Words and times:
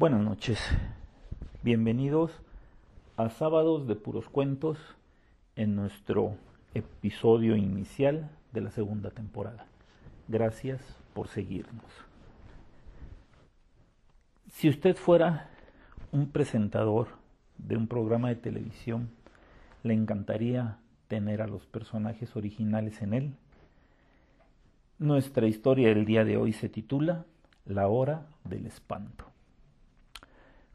Buenas 0.00 0.22
noches, 0.22 0.58
bienvenidos 1.62 2.32
a 3.18 3.28
Sábados 3.28 3.86
de 3.86 3.96
Puros 3.96 4.30
Cuentos 4.30 4.78
en 5.56 5.76
nuestro 5.76 6.38
episodio 6.72 7.54
inicial 7.54 8.30
de 8.52 8.62
la 8.62 8.70
segunda 8.70 9.10
temporada. 9.10 9.66
Gracias 10.26 10.80
por 11.12 11.28
seguirnos. 11.28 11.84
Si 14.48 14.70
usted 14.70 14.96
fuera 14.96 15.50
un 16.12 16.30
presentador 16.30 17.08
de 17.58 17.76
un 17.76 17.86
programa 17.86 18.30
de 18.30 18.36
televisión, 18.36 19.10
le 19.82 19.92
encantaría 19.92 20.78
tener 21.08 21.42
a 21.42 21.46
los 21.46 21.66
personajes 21.66 22.36
originales 22.36 23.02
en 23.02 23.12
él. 23.12 23.34
Nuestra 24.98 25.46
historia 25.46 25.88
del 25.88 26.06
día 26.06 26.24
de 26.24 26.38
hoy 26.38 26.54
se 26.54 26.70
titula 26.70 27.26
La 27.66 27.88
hora 27.88 28.24
del 28.44 28.64
espanto. 28.64 29.29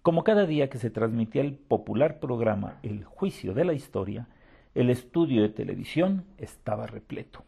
Como 0.05 0.23
cada 0.23 0.45
día 0.45 0.69
que 0.69 0.77
se 0.77 0.91
transmitía 0.91 1.41
el 1.41 1.55
popular 1.55 2.19
programa 2.19 2.77
El 2.83 3.03
juicio 3.05 3.55
de 3.55 3.65
la 3.65 3.73
historia, 3.73 4.27
el 4.75 4.91
estudio 4.91 5.41
de 5.41 5.49
televisión 5.49 6.25
estaba 6.37 6.85
repleto. 6.85 7.43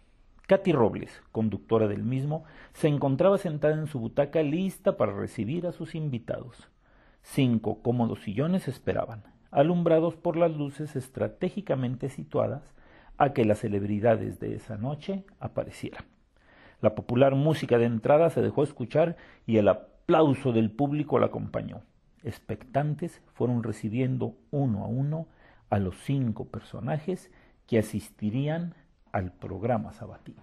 Katy 0.48 0.72
Robles, 0.72 1.22
conductora 1.32 1.88
del 1.88 2.04
mismo, 2.04 2.46
se 2.74 2.88
encontraba 2.88 3.38
sentada 3.38 3.76
en 3.76 3.86
su 3.86 4.00
butaca 4.00 4.42
lista 4.42 4.98
para 4.98 5.14
recibir 5.14 5.68
a 5.68 5.72
sus 5.72 5.94
invitados. 5.94 6.72
Cinco 7.22 7.84
cómodos 7.84 8.22
sillones 8.22 8.68
esperaban, 8.68 9.22
alumbrados 9.52 10.16
por 10.16 10.36
las 10.36 10.50
luces 10.50 10.96
estratégicamente 10.96 12.10
situadas 12.10 12.64
a 13.20 13.34
que 13.34 13.46
las 13.46 13.60
celebridades 13.60 14.40
de 14.40 14.56
esa 14.56 14.78
noche 14.78 15.26
aparecieran. 15.40 16.06
La 16.82 16.96
popular 16.96 17.36
música 17.36 17.78
de 17.78 17.86
entrada 17.86 18.32
se 18.32 18.42
dejó 18.42 18.64
escuchar 18.64 19.16
y 19.46 19.58
el 19.58 19.68
aplauso 19.68 20.54
del 20.54 20.72
público 20.72 21.20
la 21.20 21.28
acompañó. 21.28 21.84
Expectantes 22.28 23.22
fueron 23.36 23.64
recibiendo 23.64 24.36
uno 24.52 24.84
a 24.84 24.88
uno 24.88 25.28
a 25.70 25.80
los 25.80 25.96
cinco 26.04 26.44
personajes 26.44 27.32
que 27.68 27.80
asistirían 27.80 28.76
al 29.14 29.32
programa 29.32 29.94
sabatino. 29.94 30.42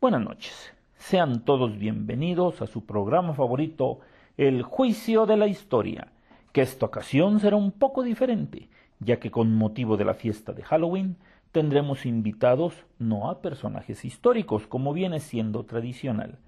Buenas 0.00 0.22
noches, 0.22 0.74
sean 0.96 1.44
todos 1.44 1.78
bienvenidos 1.78 2.62
a 2.62 2.66
su 2.66 2.84
programa 2.84 3.32
favorito, 3.32 4.00
El 4.36 4.62
Juicio 4.62 5.24
de 5.24 5.36
la 5.36 5.46
Historia, 5.46 6.08
que 6.50 6.62
esta 6.62 6.86
ocasión 6.86 7.38
será 7.38 7.54
un 7.54 7.70
poco 7.70 8.02
diferente, 8.02 8.68
ya 8.98 9.20
que 9.20 9.30
con 9.30 9.54
motivo 9.54 9.96
de 9.96 10.04
la 10.04 10.14
fiesta 10.14 10.52
de 10.52 10.64
Halloween 10.64 11.16
tendremos 11.52 12.06
invitados 12.06 12.74
no 12.98 13.30
a 13.30 13.40
personajes 13.40 14.04
históricos, 14.04 14.66
como 14.66 14.92
viene 14.92 15.20
siendo 15.20 15.64
tradicional, 15.64 16.40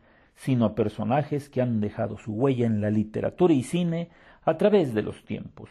sino 0.44 0.64
a 0.64 0.74
personajes 0.74 1.48
que 1.48 1.62
han 1.62 1.80
dejado 1.80 2.18
su 2.18 2.32
huella 2.32 2.66
en 2.66 2.80
la 2.80 2.90
literatura 2.90 3.54
y 3.54 3.62
cine 3.62 4.10
a 4.42 4.56
través 4.56 4.92
de 4.92 5.02
los 5.02 5.24
tiempos. 5.24 5.70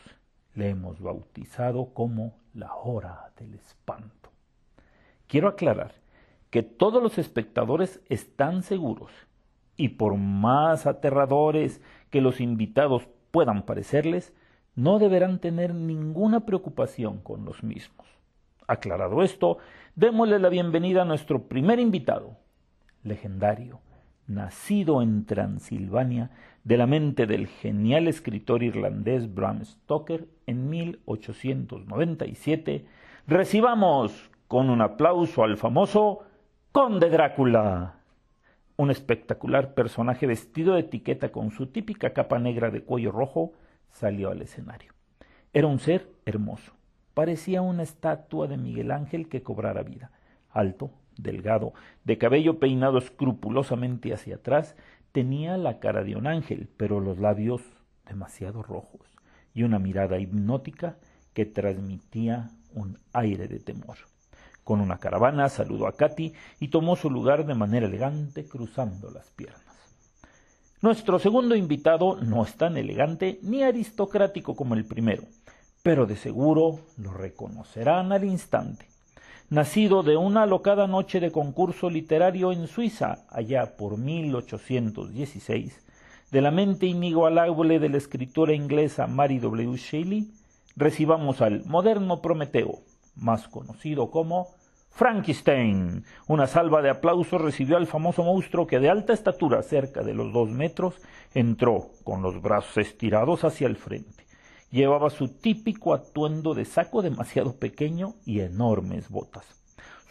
Le 0.53 0.69
hemos 0.69 1.01
bautizado 1.01 1.93
como 1.93 2.37
la 2.53 2.73
hora 2.75 3.31
del 3.37 3.55
espanto. 3.55 4.29
Quiero 5.27 5.49
aclarar 5.49 5.95
que 6.49 6.63
todos 6.63 7.03
los 7.03 7.17
espectadores 7.17 8.01
están 8.07 8.63
seguros 8.63 9.11
y 9.75 9.89
por 9.89 10.15
más 10.15 10.87
aterradores 10.87 11.81
que 12.09 12.21
los 12.21 12.39
invitados 12.39 13.09
puedan 13.31 13.63
parecerles, 13.63 14.33
no 14.75 14.99
deberán 14.99 15.39
tener 15.39 15.75
ninguna 15.75 16.45
preocupación 16.45 17.17
con 17.17 17.43
los 17.43 17.61
mismos. 17.61 18.07
Aclarado 18.67 19.21
esto, 19.21 19.57
démosle 19.95 20.39
la 20.39 20.47
bienvenida 20.47 21.01
a 21.01 21.05
nuestro 21.05 21.43
primer 21.49 21.79
invitado, 21.81 22.37
legendario, 23.03 23.81
nacido 24.33 25.01
en 25.01 25.25
Transilvania 25.25 26.31
de 26.63 26.77
la 26.77 26.87
mente 26.87 27.25
del 27.25 27.47
genial 27.47 28.07
escritor 28.07 28.63
irlandés 28.63 29.33
Bram 29.33 29.65
Stoker 29.65 30.27
en 30.45 30.69
1897, 30.69 32.85
recibamos 33.27 34.31
con 34.47 34.69
un 34.69 34.81
aplauso 34.81 35.43
al 35.43 35.57
famoso 35.57 36.19
Conde 36.71 37.09
Drácula, 37.09 37.95
un 38.77 38.91
espectacular 38.91 39.73
personaje 39.73 40.27
vestido 40.27 40.75
de 40.75 40.81
etiqueta 40.81 41.31
con 41.31 41.51
su 41.51 41.67
típica 41.67 42.13
capa 42.13 42.39
negra 42.39 42.71
de 42.71 42.83
cuello 42.83 43.11
rojo, 43.11 43.53
salió 43.91 44.31
al 44.31 44.41
escenario. 44.41 44.93
Era 45.53 45.67
un 45.67 45.79
ser 45.79 46.09
hermoso, 46.25 46.73
parecía 47.13 47.61
una 47.61 47.83
estatua 47.83 48.47
de 48.47 48.57
Miguel 48.57 48.91
Ángel 48.91 49.27
que 49.27 49.43
cobrara 49.43 49.83
vida, 49.83 50.11
alto, 50.49 50.91
delgado, 51.17 51.73
de 52.03 52.17
cabello 52.17 52.59
peinado 52.59 52.97
escrupulosamente 52.97 54.13
hacia 54.13 54.35
atrás, 54.35 54.75
tenía 55.11 55.57
la 55.57 55.79
cara 55.79 56.03
de 56.03 56.15
un 56.15 56.27
ángel, 56.27 56.69
pero 56.77 56.99
los 56.99 57.19
labios 57.19 57.61
demasiado 58.07 58.63
rojos 58.63 59.01
y 59.53 59.63
una 59.63 59.79
mirada 59.79 60.19
hipnótica 60.19 60.97
que 61.33 61.45
transmitía 61.45 62.49
un 62.73 62.99
aire 63.13 63.47
de 63.47 63.59
temor. 63.59 63.97
Con 64.63 64.79
una 64.79 64.99
caravana 64.99 65.49
saludó 65.49 65.87
a 65.87 65.95
Katy 65.95 66.33
y 66.59 66.67
tomó 66.69 66.95
su 66.95 67.09
lugar 67.09 67.45
de 67.45 67.55
manera 67.55 67.87
elegante 67.87 68.45
cruzando 68.45 69.09
las 69.09 69.29
piernas. 69.31 69.61
Nuestro 70.81 71.19
segundo 71.19 71.55
invitado 71.55 72.15
no 72.15 72.43
es 72.43 72.55
tan 72.55 72.77
elegante 72.77 73.39
ni 73.43 73.63
aristocrático 73.63 74.55
como 74.55 74.75
el 74.75 74.85
primero, 74.85 75.23
pero 75.83 76.05
de 76.05 76.15
seguro 76.15 76.79
lo 76.97 77.13
reconocerán 77.13 78.11
al 78.11 78.23
instante 78.23 78.90
nacido 79.51 80.01
de 80.01 80.15
una 80.15 80.43
alocada 80.43 80.87
noche 80.87 81.19
de 81.19 81.29
concurso 81.29 81.89
literario 81.89 82.53
en 82.53 82.67
Suiza, 82.67 83.25
allá 83.29 83.75
por 83.75 83.97
1816, 83.97 85.85
de 86.31 86.41
la 86.41 86.51
mente 86.51 86.85
inigualable 86.85 87.77
de 87.79 87.89
la 87.89 87.97
escritora 87.97 88.53
inglesa 88.53 89.07
Mary 89.07 89.39
W. 89.39 89.75
Shelley, 89.75 90.31
recibamos 90.77 91.41
al 91.41 91.65
moderno 91.65 92.21
Prometeo, 92.21 92.79
más 93.17 93.49
conocido 93.49 94.09
como 94.09 94.47
Frankenstein. 94.89 96.05
Una 96.27 96.47
salva 96.47 96.81
de 96.81 96.89
aplausos 96.89 97.41
recibió 97.41 97.75
al 97.75 97.87
famoso 97.87 98.23
monstruo 98.23 98.67
que 98.67 98.79
de 98.79 98.89
alta 98.89 99.11
estatura, 99.11 99.61
cerca 99.63 100.01
de 100.01 100.13
los 100.13 100.31
dos 100.31 100.49
metros, 100.49 101.01
entró 101.33 101.89
con 102.05 102.21
los 102.21 102.41
brazos 102.41 102.77
estirados 102.77 103.43
hacia 103.43 103.67
el 103.67 103.75
frente. 103.75 104.20
Llevaba 104.71 105.09
su 105.09 105.27
típico 105.27 105.93
atuendo 105.93 106.53
de 106.53 106.63
saco 106.63 107.01
demasiado 107.01 107.57
pequeño 107.57 108.15
y 108.25 108.39
enormes 108.39 109.09
botas. 109.09 109.45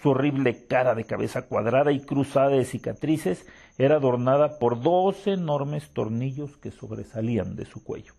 Su 0.03 0.11
horrible 0.11 0.67
cara 0.67 0.95
de 0.95 1.05
cabeza 1.05 1.43
cuadrada 1.43 1.93
y 1.93 2.01
cruzada 2.01 2.51
de 2.51 2.65
cicatrices 2.65 3.47
era 3.79 3.97
adornada 3.97 4.59
por 4.59 4.83
dos 4.83 5.27
enormes 5.27 5.91
tornillos 5.91 6.59
que 6.59 6.71
sobresalían 6.71 7.57
de 7.57 7.65
su 7.65 7.83
cuello. 7.83 8.13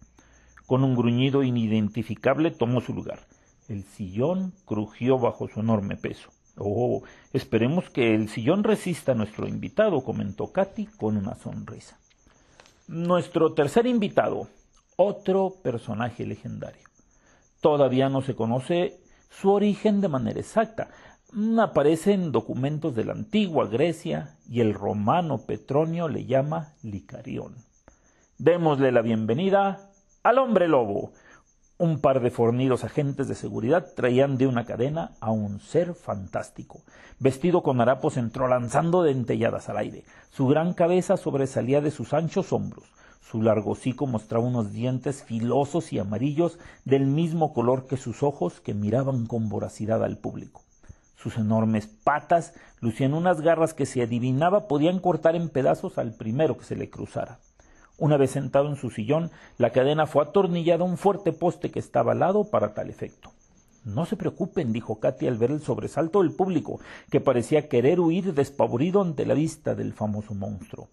Con 0.66 0.84
un 0.84 0.96
gruñido 0.96 1.44
inidentificable 1.44 2.50
tomó 2.50 2.82
su 2.82 2.94
lugar. 2.94 3.20
El 3.68 3.84
sillón 3.84 4.54
crujió 4.66 5.20
bajo 5.20 5.48
su 5.48 5.60
enorme 5.60 5.96
peso. 5.96 6.30
Oh, 6.58 7.04
esperemos 7.34 7.90
que 7.90 8.14
el 8.14 8.30
sillón 8.30 8.64
resista 8.64 9.14
a 9.14 9.16
nuestro 9.16 9.48
invitado, 9.48 10.04
comentó 10.04 10.52
Katy 10.52 10.88
con 10.98 11.18
una 11.18 11.36
sonrisa. 11.36 12.00
Nuestro 12.88 13.54
tercer 13.54 13.88
invitado, 13.88 14.48
otro 14.96 15.56
personaje 15.64 16.26
legendario. 16.26 16.88
Todavía 17.62 18.10
no 18.10 18.22
se 18.22 18.36
conoce 18.36 19.00
su 19.30 19.52
origen 19.52 20.02
de 20.02 20.08
manera 20.08 20.40
exacta. 20.40 20.90
Aparece 21.60 22.14
en 22.14 22.32
documentos 22.32 22.94
de 22.96 23.06
la 23.06 23.14
antigua 23.14 23.68
Grecia 23.68 24.36
y 24.50 24.60
el 24.60 24.74
romano 24.74 25.46
Petronio 25.46 26.08
le 26.08 26.26
llama 26.26 26.74
Licarión. 26.84 27.56
Démosle 28.38 28.92
la 28.92 29.02
bienvenida 29.02 29.92
al 30.24 30.40
hombre 30.40 30.68
lobo. 30.68 31.12
Un 31.78 32.00
par 32.00 32.22
de 32.22 32.30
fornidos 32.30 32.84
agentes 32.84 33.28
de 33.28 33.36
seguridad 33.36 33.88
traían 33.96 34.38
de 34.38 34.46
una 34.46 34.66
cadena 34.66 35.12
a 35.20 35.32
un 35.32 35.60
ser 35.60 35.96
fantástico. 35.96 36.82
Vestido 37.18 37.64
con 37.64 37.82
harapos 37.82 38.18
entró 38.18 38.48
lanzando 38.48 39.02
dentelladas 39.02 39.70
al 39.70 39.78
aire. 39.78 40.04
Su 40.32 40.48
gran 40.48 40.74
cabeza 40.74 41.18
sobresalía 41.18 41.82
de 41.82 41.92
sus 41.92 42.14
anchos 42.14 42.52
hombros. 42.52 42.84
Su 43.22 43.42
largo 43.42 43.72
hocico 43.72 44.08
mostraba 44.08 44.46
unos 44.46 44.74
dientes 44.74 45.24
filosos 45.24 45.94
y 45.94 46.00
amarillos 46.00 46.60
del 46.84 47.06
mismo 47.06 47.54
color 47.54 47.88
que 47.88 47.96
sus 47.96 48.24
ojos 48.24 48.60
que 48.60 48.74
miraban 48.74 49.26
con 49.26 49.48
voracidad 49.48 50.04
al 50.04 50.18
público. 50.18 50.64
Sus 51.16 51.38
enormes 51.38 51.88
patas 51.88 52.54
lucían 52.80 53.14
unas 53.14 53.42
garras 53.42 53.74
que 53.74 53.86
se 53.86 54.02
adivinaba 54.02 54.68
podían 54.68 55.00
cortar 55.00 55.36
en 55.36 55.50
pedazos 55.50 55.98
al 55.98 56.14
primero 56.16 56.58
que 56.58 56.66
se 56.66 56.76
le 56.76 56.90
cruzara. 56.90 57.40
Una 57.98 58.18
vez 58.18 58.32
sentado 58.32 58.68
en 58.68 58.76
su 58.76 58.90
sillón, 58.90 59.30
la 59.60 59.70
cadena 59.70 60.08
fue 60.08 60.24
atornillada 60.24 60.84
a 60.84 60.88
un 60.88 60.98
fuerte 60.98 61.32
poste 61.32 61.70
que 61.70 61.78
estaba 61.78 62.14
al 62.14 62.20
lado 62.20 62.50
para 62.50 62.74
tal 62.74 62.90
efecto. 62.90 63.32
No 63.86 64.06
se 64.06 64.18
preocupen, 64.18 64.74
dijo 64.74 65.00
Katy 65.00 65.28
al 65.28 65.38
ver 65.38 65.52
el 65.52 65.62
sobresalto 65.62 66.22
del 66.22 66.34
público, 66.34 66.80
que 67.12 67.22
parecía 67.22 67.70
querer 67.70 68.00
huir 68.00 68.34
despavorido 68.34 69.02
ante 69.02 69.26
la 69.26 69.36
vista 69.36 69.76
del 69.76 69.94
famoso 69.94 70.34
monstruo. 70.34 70.90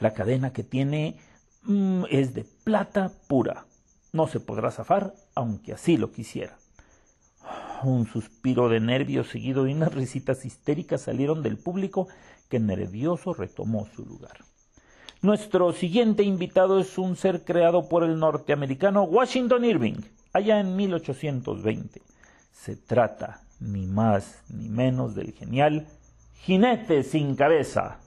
La 0.00 0.14
cadena 0.14 0.52
que 0.52 0.62
tiene 0.62 1.18
Mm, 1.66 2.04
es 2.10 2.32
de 2.34 2.44
plata 2.44 3.10
pura. 3.28 3.66
No 4.12 4.28
se 4.28 4.40
podrá 4.40 4.70
zafar, 4.70 5.14
aunque 5.34 5.72
así 5.72 5.96
lo 5.96 6.12
quisiera. 6.12 6.56
Un 7.82 8.06
suspiro 8.06 8.68
de 8.68 8.80
nervios 8.80 9.28
seguido 9.28 9.64
de 9.64 9.74
unas 9.74 9.92
risitas 9.92 10.44
histéricas 10.44 11.02
salieron 11.02 11.42
del 11.42 11.58
público 11.58 12.08
que 12.48 12.60
nervioso 12.60 13.34
retomó 13.34 13.86
su 13.94 14.04
lugar. 14.06 14.38
Nuestro 15.22 15.72
siguiente 15.72 16.22
invitado 16.22 16.78
es 16.78 16.98
un 16.98 17.16
ser 17.16 17.44
creado 17.44 17.88
por 17.88 18.04
el 18.04 18.18
norteamericano 18.18 19.02
Washington 19.02 19.64
Irving, 19.64 20.00
allá 20.32 20.60
en 20.60 20.76
1820. 20.76 22.00
Se 22.52 22.76
trata 22.76 23.42
ni 23.58 23.86
más 23.86 24.38
ni 24.48 24.68
menos 24.68 25.14
del 25.14 25.32
genial 25.32 25.86
Jinete 26.42 27.02
sin 27.02 27.34
cabeza. 27.34 27.98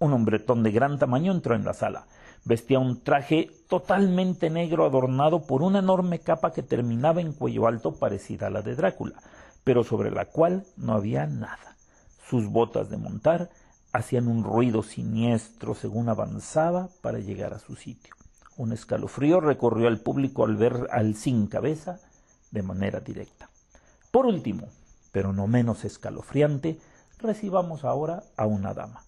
Un 0.00 0.12
hombretón 0.12 0.62
de 0.62 0.70
gran 0.70 0.98
tamaño 0.98 1.32
entró 1.32 1.56
en 1.56 1.64
la 1.64 1.74
sala. 1.74 2.06
Vestía 2.44 2.78
un 2.78 3.02
traje 3.02 3.50
totalmente 3.68 4.48
negro 4.48 4.86
adornado 4.86 5.42
por 5.42 5.62
una 5.62 5.80
enorme 5.80 6.20
capa 6.20 6.52
que 6.52 6.62
terminaba 6.62 7.20
en 7.20 7.32
cuello 7.32 7.66
alto 7.66 7.94
parecida 7.94 8.46
a 8.46 8.50
la 8.50 8.62
de 8.62 8.76
Drácula, 8.76 9.20
pero 9.64 9.82
sobre 9.82 10.12
la 10.12 10.26
cual 10.26 10.64
no 10.76 10.94
había 10.94 11.26
nada. 11.26 11.76
Sus 12.28 12.46
botas 12.46 12.90
de 12.90 12.96
montar 12.96 13.50
hacían 13.92 14.28
un 14.28 14.44
ruido 14.44 14.84
siniestro 14.84 15.74
según 15.74 16.08
avanzaba 16.08 16.88
para 17.02 17.18
llegar 17.18 17.52
a 17.52 17.58
su 17.58 17.74
sitio. 17.74 18.14
Un 18.56 18.72
escalofrío 18.72 19.40
recorrió 19.40 19.88
al 19.88 19.98
público 19.98 20.44
al 20.44 20.56
ver 20.56 20.88
al 20.92 21.16
sin 21.16 21.48
cabeza 21.48 21.98
de 22.50 22.62
manera 22.62 23.00
directa. 23.00 23.50
Por 24.12 24.26
último, 24.26 24.68
pero 25.10 25.32
no 25.32 25.46
menos 25.48 25.84
escalofriante, 25.84 26.78
recibamos 27.18 27.84
ahora 27.84 28.22
a 28.36 28.46
una 28.46 28.74
dama. 28.74 29.02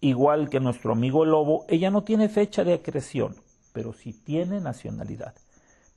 Igual 0.00 0.48
que 0.48 0.60
nuestro 0.60 0.92
amigo 0.92 1.24
Lobo, 1.24 1.64
ella 1.68 1.90
no 1.90 2.04
tiene 2.04 2.28
fecha 2.28 2.62
de 2.62 2.74
acreción, 2.74 3.34
pero 3.72 3.92
sí 3.92 4.12
tiene 4.12 4.60
nacionalidad. 4.60 5.34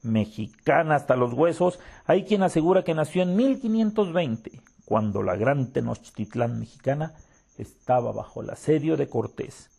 Mexicana 0.01 0.95
hasta 0.95 1.15
los 1.15 1.33
huesos, 1.33 1.79
hay 2.05 2.23
quien 2.23 2.41
asegura 2.41 2.83
que 2.83 2.95
nació 2.95 3.21
en 3.21 3.35
1520, 3.35 4.63
cuando 4.85 5.21
la 5.21 5.35
gran 5.35 5.71
Tenochtitlán 5.71 6.59
mexicana 6.59 7.13
estaba 7.59 8.11
bajo 8.11 8.41
el 8.41 8.49
asedio 8.49 8.97
de 8.97 9.07
Cortés. 9.07 9.69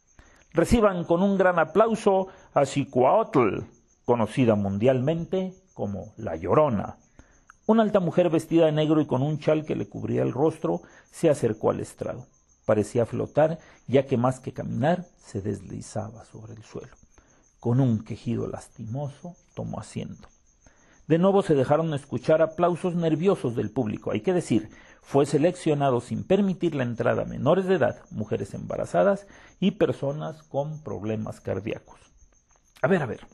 Reciban 0.52 1.02
con 1.04 1.22
un 1.22 1.36
gran 1.36 1.58
aplauso 1.58 2.28
a 2.54 2.64
Cicuaotl, 2.64 3.64
conocida 4.04 4.54
mundialmente 4.54 5.52
como 5.74 6.12
La 6.16 6.36
Llorona. 6.36 6.96
Una 7.66 7.82
alta 7.82 7.98
mujer 7.98 8.30
vestida 8.30 8.66
de 8.66 8.72
negro 8.72 9.00
y 9.00 9.06
con 9.06 9.22
un 9.22 9.40
chal 9.40 9.64
que 9.64 9.74
le 9.74 9.88
cubría 9.88 10.22
el 10.22 10.32
rostro 10.32 10.82
se 11.10 11.28
acercó 11.28 11.70
al 11.70 11.80
estrado. 11.80 12.26
Parecía 12.64 13.06
flotar, 13.06 13.58
ya 13.86 14.06
que 14.06 14.16
más 14.16 14.40
que 14.40 14.52
caminar 14.52 15.06
se 15.18 15.40
deslizaba 15.40 16.24
sobre 16.24 16.54
el 16.54 16.62
suelo. 16.62 16.94
Con 17.60 17.80
un 17.80 18.04
quejido 18.04 18.46
lastimoso 18.46 19.36
tomó 19.54 19.80
asiento. 19.80 20.28
De 21.08 21.18
nuevo 21.18 21.42
se 21.42 21.54
dejaron 21.54 21.92
escuchar 21.94 22.42
aplausos 22.42 22.94
nerviosos 22.94 23.56
del 23.56 23.70
público. 23.70 24.12
Hay 24.12 24.20
que 24.20 24.32
decir, 24.32 24.70
fue 25.02 25.26
seleccionado 25.26 26.00
sin 26.00 26.24
permitir 26.24 26.74
la 26.74 26.84
entrada 26.84 27.22
a 27.22 27.26
menores 27.26 27.66
de 27.66 27.74
edad, 27.74 28.00
mujeres 28.10 28.54
embarazadas 28.54 29.26
y 29.58 29.72
personas 29.72 30.42
con 30.44 30.82
problemas 30.82 31.40
cardíacos. 31.40 32.00
A 32.80 32.88
ver, 32.88 33.02
a 33.02 33.06
ver. 33.06 33.26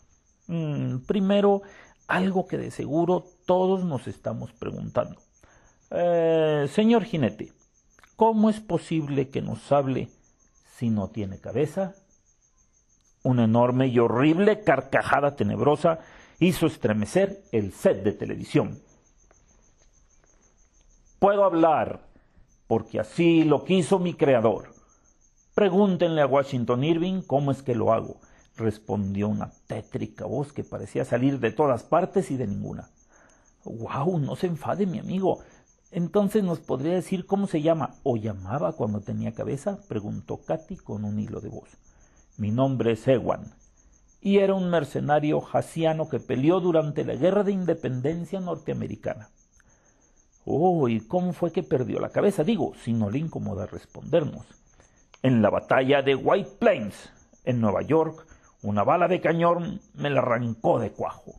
Mm, 0.46 1.00
primero, 1.06 1.62
algo 2.06 2.46
que 2.46 2.56
de 2.56 2.70
seguro 2.70 3.24
todos 3.46 3.84
nos 3.84 4.08
estamos 4.08 4.50
preguntando. 4.52 5.20
Eh, 5.90 6.68
señor 6.72 7.04
jinete, 7.04 7.52
¿cómo 8.18 8.50
es 8.50 8.58
posible 8.58 9.30
que 9.30 9.40
nos 9.40 9.72
hable 9.72 10.10
si 10.76 10.90
no 10.90 11.08
tiene 11.08 11.38
cabeza? 11.38 11.94
Una 13.22 13.44
enorme 13.44 13.86
y 13.86 13.98
horrible 13.98 14.60
carcajada 14.60 15.36
tenebrosa 15.36 16.00
hizo 16.38 16.66
estremecer 16.66 17.42
el 17.52 17.72
set 17.72 18.02
de 18.02 18.12
televisión. 18.12 18.78
Puedo 21.18 21.44
hablar, 21.44 22.00
porque 22.66 23.00
así 23.00 23.44
lo 23.44 23.64
quiso 23.64 23.98
mi 23.98 24.14
creador. 24.14 24.74
Pregúntenle 25.54 26.20
a 26.20 26.26
Washington 26.26 26.84
Irving 26.84 27.22
cómo 27.22 27.52
es 27.52 27.62
que 27.62 27.74
lo 27.74 27.92
hago 27.92 28.20
respondió 28.58 29.28
una 29.28 29.52
tétrica 29.66 30.26
voz 30.26 30.52
que 30.52 30.64
parecía 30.64 31.04
salir 31.04 31.38
de 31.38 31.52
todas 31.52 31.84
partes 31.84 32.30
y 32.30 32.36
de 32.36 32.46
ninguna. 32.46 32.90
¡Guau! 33.64 34.18
No 34.18 34.36
se 34.36 34.48
enfade, 34.48 34.86
mi 34.86 34.98
amigo. 34.98 35.40
Entonces 35.90 36.44
nos 36.44 36.60
podría 36.60 36.94
decir 36.94 37.24
cómo 37.26 37.46
se 37.46 37.62
llama 37.62 37.94
o 38.02 38.16
llamaba 38.16 38.72
cuando 38.72 39.00
tenía 39.00 39.32
cabeza, 39.32 39.78
preguntó 39.88 40.38
Katy 40.38 40.76
con 40.76 41.04
un 41.04 41.18
hilo 41.18 41.40
de 41.40 41.48
voz. 41.48 41.78
Mi 42.36 42.50
nombre 42.50 42.92
es 42.92 43.08
Ewan, 43.08 43.54
y 44.20 44.38
era 44.38 44.54
un 44.54 44.70
mercenario 44.70 45.40
jaciano 45.40 46.08
que 46.08 46.20
peleó 46.20 46.60
durante 46.60 47.04
la 47.04 47.14
Guerra 47.14 47.42
de 47.42 47.52
Independencia 47.52 48.40
norteamericana. 48.40 49.30
Oh, 50.44 50.88
¿y 50.88 51.00
cómo 51.00 51.32
fue 51.32 51.52
que 51.52 51.62
perdió 51.62 52.00
la 52.00 52.10
cabeza? 52.10 52.44
Digo, 52.44 52.72
si 52.82 52.92
no 52.92 53.10
le 53.10 53.18
incomoda 53.18 53.66
respondernos. 53.66 54.46
En 55.22 55.42
la 55.42 55.50
batalla 55.50 56.02
de 56.02 56.14
White 56.14 56.52
Plains, 56.58 57.10
en 57.44 57.60
Nueva 57.60 57.82
York, 57.82 58.26
una 58.62 58.82
bala 58.82 59.08
de 59.08 59.20
cañón 59.20 59.80
me 59.94 60.10
la 60.10 60.20
arrancó 60.20 60.78
de 60.78 60.90
cuajo. 60.90 61.34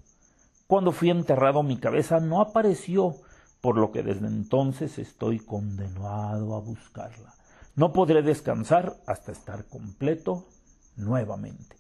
Cuando 0.68 0.92
fui 0.92 1.10
enterrado 1.10 1.63
mi 1.63 1.78
cabeza 1.78 2.19
no 2.19 2.42
apareció, 2.42 3.16
por 3.62 3.78
lo 3.78 3.92
que 3.92 4.04
desde 4.04 4.28
entonces 4.28 4.98
estoy 5.00 5.40
condenado 5.40 6.56
a 6.56 6.60
buscarla. 6.60 7.34
No 7.76 7.94
podré 7.94 8.22
descansar 8.22 8.98
hasta 9.06 9.32
estar 9.32 9.66
completo 9.66 10.46
nuevamente. 10.96 11.76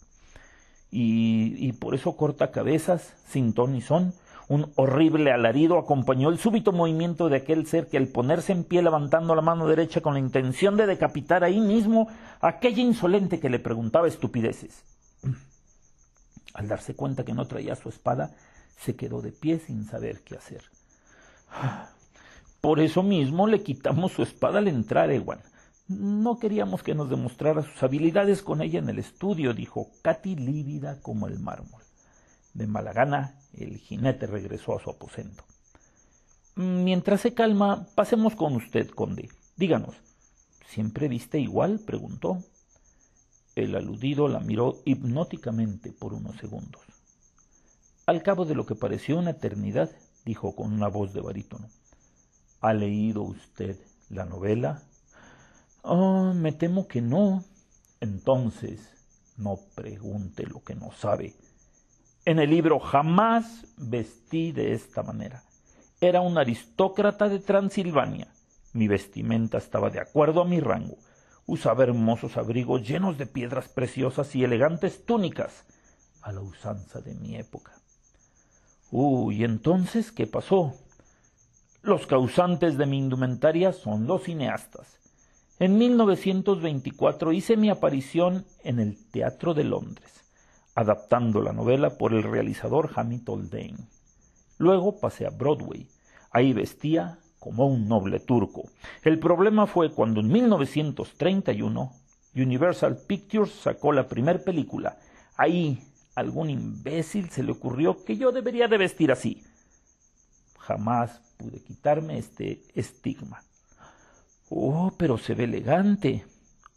Y, 0.91 1.55
y 1.57 1.73
por 1.73 1.95
eso 1.95 2.17
corta 2.17 2.51
cabezas, 2.51 3.13
sin 3.25 3.53
ton 3.53 3.73
ni 3.73 3.81
son, 3.81 4.13
un 4.49 4.71
horrible 4.75 5.31
alarido 5.31 5.77
acompañó 5.77 6.29
el 6.29 6.39
súbito 6.39 6.71
movimiento 6.71 7.29
de 7.29 7.37
aquel 7.37 7.67
ser 7.67 7.87
que 7.87 7.97
al 7.97 8.07
ponerse 8.07 8.51
en 8.51 8.63
pie 8.63 8.81
levantando 8.81 9.35
la 9.35 9.43
mano 9.43 9.67
derecha 9.67 10.01
con 10.01 10.15
la 10.15 10.19
intención 10.19 10.75
de 10.75 10.87
decapitar 10.87 11.43
ahí 11.43 11.61
mismo 11.61 12.07
a 12.41 12.47
aquella 12.47 12.81
insolente 12.81 13.39
que 13.39 13.51
le 13.51 13.59
preguntaba 13.59 14.07
estupideces. 14.07 14.83
Al 16.55 16.67
darse 16.67 16.95
cuenta 16.95 17.23
que 17.23 17.35
no 17.35 17.45
traía 17.45 17.75
su 17.75 17.89
espada, 17.89 18.35
se 18.75 18.95
quedó 18.95 19.21
de 19.21 19.31
pie 19.31 19.59
sin 19.59 19.85
saber 19.85 20.21
qué 20.21 20.35
hacer. 20.35 20.63
Por 22.61 22.79
eso 22.79 23.03
mismo 23.03 23.47
le 23.47 23.63
quitamos 23.63 24.11
su 24.11 24.23
espada 24.23 24.59
al 24.59 24.67
entrar, 24.67 25.11
Ewan. 25.11 25.39
No 25.87 26.37
queríamos 26.37 26.83
que 26.83 26.93
nos 26.93 27.09
demostrara 27.09 27.63
sus 27.63 27.81
habilidades 27.81 28.43
con 28.43 28.61
ella 28.61 28.79
en 28.79 28.89
el 28.89 28.99
estudio, 28.99 29.53
dijo 29.53 29.89
Katy 30.03 30.35
lívida 30.35 31.01
como 31.01 31.27
el 31.27 31.39
mármol. 31.39 31.81
De 32.53 32.67
mala 32.67 32.93
gana, 32.93 33.39
el 33.53 33.77
jinete 33.77 34.27
regresó 34.27 34.77
a 34.77 34.83
su 34.83 34.89
aposento. 34.89 35.43
Mientras 36.55 37.21
se 37.21 37.33
calma, 37.33 37.87
pasemos 37.95 38.35
con 38.35 38.55
usted, 38.55 38.89
conde. 38.89 39.29
Díganos, 39.55 39.95
¿siempre 40.67 41.07
viste 41.07 41.39
igual? 41.39 41.79
preguntó. 41.79 42.43
El 43.55 43.75
aludido 43.75 44.27
la 44.27 44.39
miró 44.39 44.81
hipnóticamente 44.85 45.91
por 45.91 46.13
unos 46.13 46.37
segundos. 46.37 46.81
Al 48.05 48.23
cabo 48.23 48.45
de 48.45 48.55
lo 48.55 48.65
que 48.65 48.75
pareció 48.75 49.17
una 49.17 49.31
eternidad, 49.31 49.89
dijo 50.29 50.55
con 50.55 50.71
una 50.71 50.87
voz 50.89 51.11
de 51.11 51.21
barítono. 51.21 51.67
¿Ha 52.61 52.73
leído 52.73 53.23
usted 53.23 53.75
la 54.09 54.25
novela? 54.25 54.83
Oh, 55.81 56.33
me 56.35 56.51
temo 56.51 56.87
que 56.87 57.01
no. 57.01 57.43
Entonces, 57.99 58.79
no 59.37 59.57
pregunte 59.73 60.45
lo 60.45 60.63
que 60.63 60.75
no 60.75 60.91
sabe. 60.91 61.33
En 62.25 62.37
el 62.37 62.51
libro 62.51 62.79
jamás 62.79 63.65
vestí 63.77 64.51
de 64.51 64.73
esta 64.73 65.01
manera. 65.01 65.43
Era 65.99 66.21
un 66.21 66.37
aristócrata 66.37 67.27
de 67.27 67.39
Transilvania. 67.39 68.27
Mi 68.73 68.87
vestimenta 68.87 69.57
estaba 69.57 69.89
de 69.89 69.99
acuerdo 69.99 70.41
a 70.41 70.45
mi 70.45 70.59
rango 70.59 70.97
usaba 71.47 71.83
hermosos 71.83 72.37
abrigos 72.37 72.87
llenos 72.87 73.17
de 73.17 73.25
piedras 73.25 73.67
preciosas 73.69 74.35
y 74.35 74.43
elegantes 74.43 75.03
túnicas, 75.03 75.65
a 76.21 76.31
la 76.31 76.41
usanza 76.41 77.01
de 77.01 77.15
mi 77.15 77.37
época. 77.37 77.78
Uy, 78.91 79.43
entonces, 79.43 80.11
¿qué 80.11 80.25
pasó? 80.25 80.73
Los 81.83 82.07
causantes 82.07 82.77
de 82.77 82.87
mi 82.87 82.97
indumentaria 82.97 83.71
son 83.71 84.07
los 84.07 84.23
cineastas. 84.23 84.99
En 85.59 85.77
1924 85.77 87.31
hice 87.33 87.55
mi 87.55 87.69
aparición 87.69 88.45
en 88.63 88.79
el 88.79 88.97
Teatro 89.11 89.53
de 89.53 89.63
Londres, 89.63 90.23
adaptando 90.73 91.41
la 91.41 91.53
novela 91.53 91.97
por 91.97 92.13
el 92.13 92.23
realizador 92.23 92.89
Hamilton 92.95 93.49
Dane. 93.49 93.87
Luego 94.57 94.99
pasé 94.99 95.27
a 95.27 95.29
Broadway. 95.29 95.87
Ahí 96.31 96.53
vestía 96.53 97.19
como 97.39 97.67
un 97.67 97.87
noble 97.87 98.19
turco. 98.19 98.63
El 99.03 99.19
problema 99.19 99.67
fue 99.67 99.91
cuando 99.91 100.19
en 100.19 100.31
1931 100.31 101.93
Universal 102.35 102.97
Pictures 103.07 103.51
sacó 103.51 103.91
la 103.91 104.07
primera 104.07 104.39
película. 104.39 104.97
Ahí 105.37 105.79
algún 106.19 106.49
imbécil 106.49 107.29
se 107.29 107.43
le 107.43 107.51
ocurrió 107.51 108.03
que 108.03 108.17
yo 108.17 108.31
debería 108.31 108.67
de 108.67 108.77
vestir 108.77 109.11
así. 109.11 109.43
Jamás 110.57 111.21
pude 111.37 111.63
quitarme 111.63 112.17
este 112.17 112.63
estigma. 112.75 113.43
Oh, 114.49 114.93
pero 114.97 115.17
se 115.17 115.33
ve 115.33 115.45
elegante. 115.45 116.25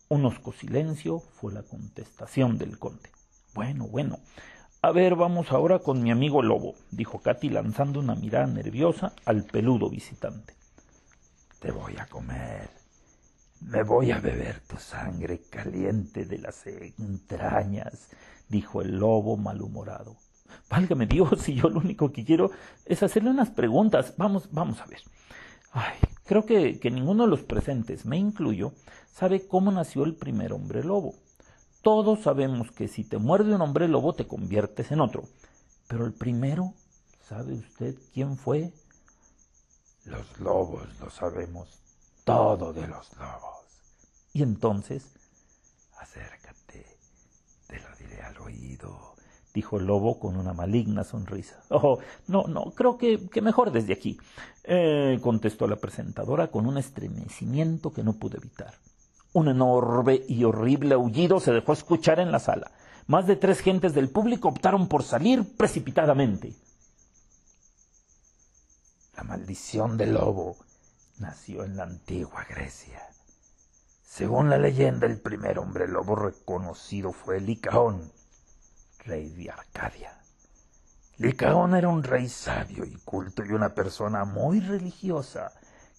Un 0.09 0.27
osco 0.27 0.53
silencio 0.53 1.21
fue 1.21 1.53
la 1.53 1.63
contestación 1.63 2.59
del 2.59 2.79
conde. 2.79 3.11
Bueno, 3.55 3.87
bueno. 3.87 4.19
A 4.83 4.93
ver, 4.93 5.15
vamos 5.15 5.53
ahora 5.53 5.79
con 5.79 6.03
mi 6.03 6.11
amigo 6.11 6.43
Lobo, 6.43 6.75
dijo 6.91 7.21
Katy 7.21 7.51
lanzando 7.51 8.01
una 8.01 8.15
mirada 8.15 8.47
nerviosa 8.47 9.15
al 9.25 9.45
peludo 9.45 9.89
visitante. 9.89 10.55
Te 11.61 11.71
voy 11.71 11.97
a 11.99 12.07
comer. 12.07 12.69
Me 13.61 13.85
voy 13.85 14.11
a 14.11 14.19
beber 14.19 14.61
tu 14.61 14.77
sangre 14.77 15.43
caliente 15.49 16.25
de 16.25 16.39
las 16.39 16.67
entrañas, 16.67 18.09
dijo 18.53 18.83
el 18.83 18.99
lobo 18.99 19.37
malhumorado. 19.37 20.17
Válgame 20.71 21.07
Dios, 21.07 21.31
si 21.41 21.55
yo 21.55 21.69
lo 21.69 21.81
único 21.81 22.13
que 22.13 22.25
quiero 22.25 22.53
es 22.85 23.03
hacerle 23.03 23.31
unas 23.31 23.51
preguntas. 23.51 24.15
Vamos, 24.17 24.49
vamos 24.53 24.81
a 24.81 24.87
ver. 24.87 25.01
Ay, 25.73 25.97
creo 26.25 26.45
que, 26.45 26.79
que 26.79 26.91
ninguno 26.91 27.25
de 27.25 27.31
los 27.31 27.43
presentes, 27.43 28.05
me 28.05 28.19
incluyo, 28.19 28.73
sabe 29.13 29.49
cómo 29.49 29.73
nació 29.73 30.05
el 30.05 30.15
primer 30.15 30.53
hombre 30.53 30.85
lobo. 30.85 31.15
Todos 31.81 32.21
sabemos 32.21 32.71
que 32.71 32.87
si 32.87 33.03
te 33.03 33.19
muerde 33.19 33.55
un 33.55 33.63
hombre 33.63 33.89
lobo 33.89 34.13
te 34.13 34.29
conviertes 34.29 34.93
en 34.93 35.01
otro. 35.01 35.25
Pero 35.89 36.07
el 36.07 36.13
primero, 36.13 36.75
¿sabe 37.29 37.55
usted 37.55 37.97
quién 38.15 38.37
fue? 38.37 38.73
Los 40.05 40.39
lobos 40.39 40.87
lo 41.01 41.11
sabemos 41.11 41.81
todo 42.25 42.73
de 42.73 42.87
los 42.87 43.17
lobos. 43.17 43.67
Y 44.33 44.43
entonces, 44.43 45.05
acércate, 45.99 46.42
te 47.73 47.81
lo 47.81 47.97
diré 47.97 48.23
al 48.23 48.37
oído, 48.39 49.15
dijo 49.55 49.79
el 49.79 49.87
lobo 49.87 50.19
con 50.19 50.37
una 50.37 50.53
maligna 50.53 51.05
sonrisa. 51.05 51.63
Oh, 51.71 51.99
no, 52.27 52.45
no, 52.45 52.73
creo 52.73 52.99
que, 52.99 53.29
que 53.31 53.41
mejor 53.41 53.73
desde 53.73 53.95
aquí, 53.95 54.19
eh, 54.65 55.19
contestó 55.23 55.67
la 55.67 55.77
presentadora 55.77 56.49
con 56.49 56.67
un 56.67 56.77
estremecimiento 56.77 57.93
que 57.93 58.03
no 58.03 58.13
pude 58.13 58.37
evitar. 58.37 58.75
Un 59.33 59.49
enorme 59.49 60.21
y 60.29 60.45
horrible 60.45 60.95
aullido 60.95 61.41
se 61.41 61.53
dejó 61.53 61.73
escuchar 61.73 62.21
en 62.21 62.31
la 62.31 62.39
sala. 62.39 62.73
Más 63.07 63.27
de 63.27 63.37
tres 63.37 63.61
gentes 63.61 63.95
del 63.95 64.11
público 64.11 64.49
optaron 64.49 64.87
por 64.87 65.03
salir 65.03 65.57
precipitadamente. 65.57 66.53
La 69.17 69.23
maldición 69.23 69.97
del 69.97 70.13
lobo 70.13 70.57
nació 71.19 71.65
en 71.65 71.77
la 71.79 71.85
antigua 71.85 72.45
Grecia. 72.49 73.01
Según 74.15 74.51
la 74.51 74.59
leyenda, 74.59 75.07
el 75.07 75.19
primer 75.19 75.59
hombre 75.59 75.89
lobo 75.89 76.15
reconocido 76.15 77.15
fue 77.15 77.41
Licaón, 77.41 78.13
rey 79.07 79.31
de 79.31 79.51
Arcadia. 79.51 80.21
Licaón 81.17 81.75
era 81.75 81.89
un 81.89 82.03
rey 82.03 82.29
sabio 82.29 82.85
y 82.85 82.95
culto 83.07 83.43
y 83.43 83.53
una 83.53 83.75
persona 83.75 84.27
muy 84.27 84.61
religiosa 84.61 85.51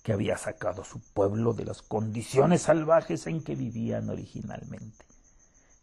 que 0.04 0.14
había 0.14 0.38
sacado 0.38 0.84
a 0.84 0.86
su 0.86 1.00
pueblo 1.00 1.54
de 1.54 1.66
las 1.66 1.82
condiciones 1.82 2.62
salvajes 2.62 3.26
en 3.26 3.44
que 3.44 3.56
vivían 3.56 4.08
originalmente. 4.12 5.06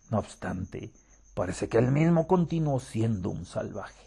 No 0.08 0.20
obstante, 0.20 0.92
parece 1.34 1.68
que 1.68 1.78
él 1.78 1.90
mismo 1.90 2.28
continuó 2.28 2.78
siendo 2.78 3.30
un 3.30 3.44
salvaje, 3.44 4.06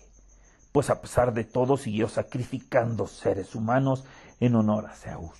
pues 0.72 0.90
a 0.90 1.02
pesar 1.02 1.34
de 1.34 1.44
todo 1.44 1.76
siguió 1.76 2.08
sacrificando 2.08 3.06
seres 3.06 3.54
humanos 3.54 4.06
en 4.40 4.56
honor 4.56 4.86
a 4.86 4.96
Zeus. 4.96 5.38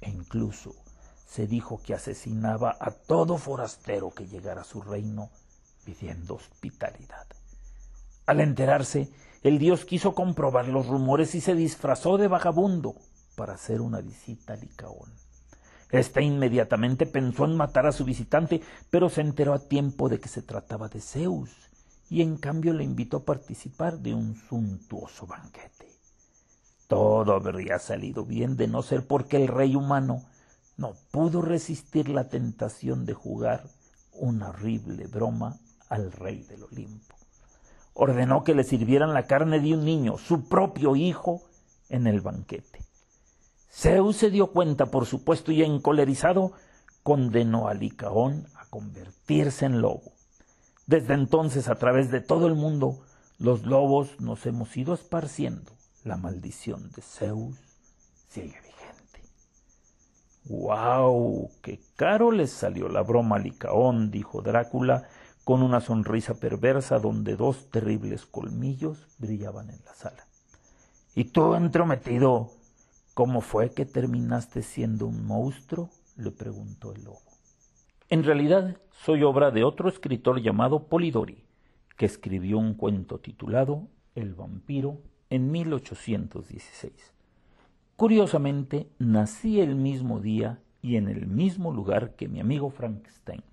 E 0.00 0.10
incluso 0.10 0.76
se 1.32 1.46
dijo 1.46 1.80
que 1.82 1.94
asesinaba 1.94 2.76
a 2.78 2.90
todo 2.90 3.38
forastero 3.38 4.10
que 4.10 4.26
llegara 4.26 4.60
a 4.60 4.64
su 4.64 4.82
reino 4.82 5.30
pidiendo 5.82 6.34
hospitalidad. 6.34 7.26
Al 8.26 8.40
enterarse, 8.40 9.08
el 9.42 9.58
dios 9.58 9.86
quiso 9.86 10.14
comprobar 10.14 10.68
los 10.68 10.88
rumores 10.88 11.34
y 11.34 11.40
se 11.40 11.54
disfrazó 11.54 12.18
de 12.18 12.28
vagabundo 12.28 12.96
para 13.34 13.54
hacer 13.54 13.80
una 13.80 14.02
visita 14.02 14.52
a 14.52 14.56
Licaón. 14.56 15.10
Este 15.90 16.22
inmediatamente 16.22 17.06
pensó 17.06 17.46
en 17.46 17.56
matar 17.56 17.86
a 17.86 17.92
su 17.92 18.04
visitante, 18.04 18.60
pero 18.90 19.08
se 19.08 19.22
enteró 19.22 19.54
a 19.54 19.68
tiempo 19.68 20.10
de 20.10 20.20
que 20.20 20.28
se 20.28 20.42
trataba 20.42 20.88
de 20.88 21.00
Zeus, 21.00 21.50
y 22.10 22.20
en 22.20 22.36
cambio 22.36 22.74
le 22.74 22.84
invitó 22.84 23.16
a 23.18 23.24
participar 23.24 24.00
de 24.00 24.12
un 24.12 24.36
suntuoso 24.36 25.26
banquete. 25.26 25.88
Todo 26.88 27.32
habría 27.32 27.78
salido 27.78 28.26
bien 28.26 28.58
de 28.58 28.68
no 28.68 28.82
ser 28.82 29.06
porque 29.06 29.38
el 29.38 29.48
rey 29.48 29.76
humano 29.76 30.26
no 30.76 30.94
pudo 31.10 31.42
resistir 31.42 32.08
la 32.08 32.28
tentación 32.28 33.06
de 33.06 33.14
jugar 33.14 33.64
una 34.12 34.50
horrible 34.50 35.06
broma 35.06 35.58
al 35.88 36.12
rey 36.12 36.42
del 36.42 36.64
Olimpo. 36.64 37.14
Ordenó 37.94 38.44
que 38.44 38.54
le 38.54 38.64
sirvieran 38.64 39.12
la 39.12 39.26
carne 39.26 39.60
de 39.60 39.74
un 39.74 39.84
niño, 39.84 40.16
su 40.18 40.48
propio 40.48 40.96
hijo, 40.96 41.42
en 41.88 42.06
el 42.06 42.22
banquete. 42.22 42.80
Zeus 43.70 44.16
se 44.16 44.30
dio 44.30 44.48
cuenta, 44.48 44.86
por 44.86 45.06
supuesto, 45.06 45.52
y 45.52 45.62
encolerizado, 45.62 46.52
condenó 47.02 47.68
a 47.68 47.74
Licaón 47.74 48.46
a 48.54 48.66
convertirse 48.66 49.66
en 49.66 49.80
lobo. 49.80 50.12
Desde 50.86 51.14
entonces, 51.14 51.68
a 51.68 51.76
través 51.76 52.10
de 52.10 52.20
todo 52.20 52.46
el 52.46 52.54
mundo, 52.54 53.00
los 53.38 53.64
lobos 53.64 54.20
nos 54.20 54.46
hemos 54.46 54.76
ido 54.76 54.94
esparciendo. 54.94 55.72
La 56.04 56.16
maldición 56.16 56.90
de 56.92 57.02
Zeus 57.02 57.56
sigue 58.28 58.48
vigente. 58.48 58.71
¡Guau! 60.44 61.50
¡Qué 61.62 61.80
caro 61.94 62.32
les 62.32 62.50
salió 62.50 62.88
la 62.88 63.02
broma 63.02 63.38
Licaón! 63.38 64.10
dijo 64.10 64.42
Drácula, 64.42 65.08
con 65.44 65.62
una 65.62 65.80
sonrisa 65.80 66.34
perversa 66.34 66.98
donde 66.98 67.36
dos 67.36 67.70
terribles 67.70 68.26
colmillos 68.26 69.06
brillaban 69.18 69.70
en 69.70 69.78
la 69.84 69.94
sala. 69.94 70.26
¿Y 71.14 71.24
tú, 71.24 71.54
entrometido, 71.54 72.50
cómo 73.14 73.40
fue 73.40 73.72
que 73.72 73.86
terminaste 73.86 74.62
siendo 74.62 75.06
un 75.06 75.24
monstruo? 75.26 75.90
le 76.16 76.30
preguntó 76.30 76.92
el 76.92 77.04
lobo. 77.04 77.22
En 78.08 78.24
realidad, 78.24 78.76
soy 78.90 79.22
obra 79.22 79.50
de 79.50 79.64
otro 79.64 79.88
escritor 79.88 80.40
llamado 80.40 80.88
Polidori, 80.88 81.44
que 81.96 82.06
escribió 82.06 82.58
un 82.58 82.74
cuento 82.74 83.18
titulado 83.18 83.88
El 84.14 84.34
vampiro 84.34 85.00
en 85.30 85.50
1816. 85.50 86.92
Curiosamente, 88.02 88.88
nací 88.98 89.60
el 89.60 89.76
mismo 89.76 90.18
día 90.18 90.58
y 90.82 90.96
en 90.96 91.06
el 91.06 91.28
mismo 91.28 91.70
lugar 91.70 92.16
que 92.16 92.26
mi 92.26 92.40
amigo 92.40 92.68
Frankenstein 92.68 93.44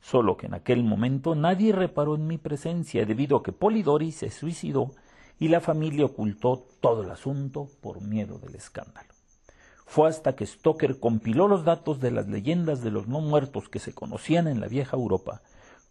solo 0.00 0.36
que 0.36 0.46
en 0.46 0.54
aquel 0.54 0.82
momento 0.82 1.36
nadie 1.36 1.72
reparó 1.72 2.16
en 2.16 2.26
mi 2.26 2.38
presencia 2.38 3.06
debido 3.06 3.36
a 3.36 3.44
que 3.44 3.52
Polidori 3.52 4.10
se 4.10 4.32
suicidó 4.32 4.90
y 5.38 5.46
la 5.46 5.60
familia 5.60 6.06
ocultó 6.06 6.66
todo 6.80 7.04
el 7.04 7.10
asunto 7.12 7.68
por 7.80 8.00
miedo 8.00 8.40
del 8.40 8.56
escándalo. 8.56 9.14
Fue 9.86 10.08
hasta 10.08 10.34
que 10.34 10.44
Stoker 10.44 10.98
compiló 10.98 11.46
los 11.46 11.62
datos 11.62 12.00
de 12.00 12.10
las 12.10 12.26
leyendas 12.26 12.82
de 12.82 12.90
los 12.90 13.06
no 13.06 13.20
muertos 13.20 13.68
que 13.68 13.78
se 13.78 13.94
conocían 13.94 14.48
en 14.48 14.58
la 14.58 14.66
vieja 14.66 14.96
Europa 14.96 15.40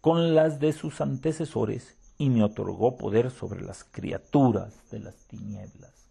con 0.02 0.34
las 0.34 0.60
de 0.60 0.74
sus 0.74 1.00
antecesores 1.00 1.96
y 2.18 2.28
me 2.28 2.44
otorgó 2.44 2.98
poder 2.98 3.30
sobre 3.30 3.62
las 3.62 3.82
criaturas 3.82 4.74
de 4.90 4.98
las 4.98 5.16
tinieblas, 5.26 6.07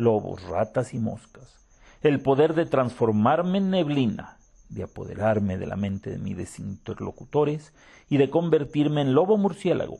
lobos, 0.00 0.42
ratas 0.42 0.94
y 0.94 0.98
moscas, 0.98 1.56
el 2.02 2.20
poder 2.20 2.54
de 2.54 2.66
transformarme 2.66 3.58
en 3.58 3.70
neblina, 3.70 4.38
de 4.68 4.84
apoderarme 4.84 5.58
de 5.58 5.66
la 5.66 5.76
mente 5.76 6.10
de 6.10 6.18
mis 6.18 6.58
interlocutores 6.58 7.72
y 8.08 8.16
de 8.16 8.30
convertirme 8.30 9.02
en 9.02 9.14
lobo 9.14 9.36
murciélago. 9.36 9.98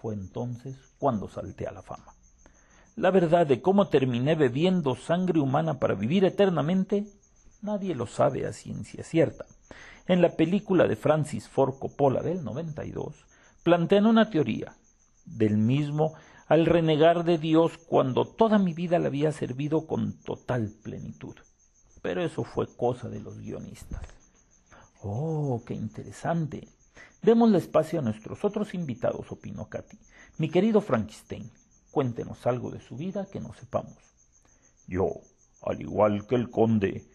Fue 0.00 0.14
entonces 0.14 0.76
cuando 0.98 1.28
salté 1.28 1.66
a 1.66 1.72
la 1.72 1.82
fama. 1.82 2.14
La 2.96 3.10
verdad 3.10 3.46
de 3.46 3.60
cómo 3.62 3.88
terminé 3.88 4.34
bebiendo 4.34 4.96
sangre 4.96 5.40
humana 5.40 5.78
para 5.78 5.94
vivir 5.94 6.24
eternamente, 6.24 7.06
nadie 7.62 7.94
lo 7.94 8.06
sabe 8.06 8.46
a 8.46 8.52
ciencia 8.52 9.04
cierta. 9.04 9.46
En 10.06 10.22
la 10.22 10.36
película 10.36 10.86
de 10.86 10.96
Francis 10.96 11.48
Ford 11.48 11.74
Coppola 11.78 12.22
del 12.22 12.44
92, 12.44 13.24
plantean 13.62 14.06
una 14.06 14.30
teoría 14.30 14.74
del 15.26 15.58
mismo 15.58 16.14
al 16.48 16.66
renegar 16.66 17.24
de 17.24 17.38
Dios 17.38 17.78
cuando 17.78 18.24
toda 18.26 18.58
mi 18.58 18.74
vida 18.74 18.98
le 18.98 19.06
había 19.06 19.32
servido 19.32 19.86
con 19.86 20.14
total 20.22 20.72
plenitud 20.82 21.36
pero 22.02 22.24
eso 22.24 22.44
fue 22.44 22.66
cosa 22.66 23.08
de 23.08 23.20
los 23.20 23.38
guionistas. 23.38 24.00
Oh, 25.02 25.62
qué 25.66 25.74
interesante. 25.74 26.68
Démosle 27.22 27.58
espacio 27.58 27.98
a 27.98 28.02
nuestros 28.02 28.44
otros 28.44 28.74
invitados, 28.74 29.30
opinó 29.30 29.68
Katy. 29.68 29.98
Mi 30.38 30.48
querido 30.48 30.80
Frankenstein, 30.80 31.50
cuéntenos 31.90 32.46
algo 32.46 32.70
de 32.70 32.80
su 32.80 32.96
vida 32.96 33.26
que 33.30 33.40
no 33.40 33.52
sepamos. 33.54 33.96
Yo, 34.86 35.20
al 35.62 35.80
igual 35.80 36.26
que 36.26 36.36
el 36.36 36.50
conde, 36.50 37.06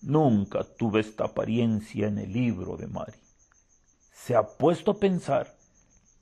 nunca 0.00 0.64
tuve 0.64 1.00
esta 1.00 1.24
apariencia 1.24 2.06
en 2.06 2.18
el 2.18 2.32
libro 2.32 2.76
de 2.76 2.86
Mari. 2.86 3.18
¿Se 4.12 4.34
ha 4.34 4.56
puesto 4.56 4.92
a 4.92 4.98
pensar 4.98 5.57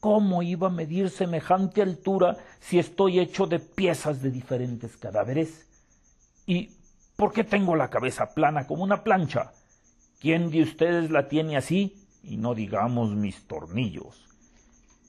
cómo 0.06 0.44
iba 0.44 0.68
a 0.68 0.70
medir 0.70 1.10
semejante 1.10 1.82
altura 1.82 2.36
si 2.60 2.78
estoy 2.78 3.18
hecho 3.18 3.48
de 3.48 3.58
piezas 3.58 4.22
de 4.22 4.30
diferentes 4.30 4.96
cadáveres? 4.96 5.66
¿Y 6.46 6.70
¿Por 7.16 7.32
qué 7.32 7.42
tengo 7.42 7.74
la 7.74 7.90
cabeza 7.90 8.32
plana 8.32 8.68
como 8.68 8.84
una 8.84 9.02
plancha? 9.02 9.50
¿Quién 10.20 10.52
de 10.52 10.62
ustedes 10.62 11.10
la 11.10 11.26
tiene 11.26 11.56
así? 11.56 12.06
Y 12.22 12.36
no 12.36 12.54
digamos 12.54 13.16
mis 13.16 13.48
tornillos. 13.48 14.28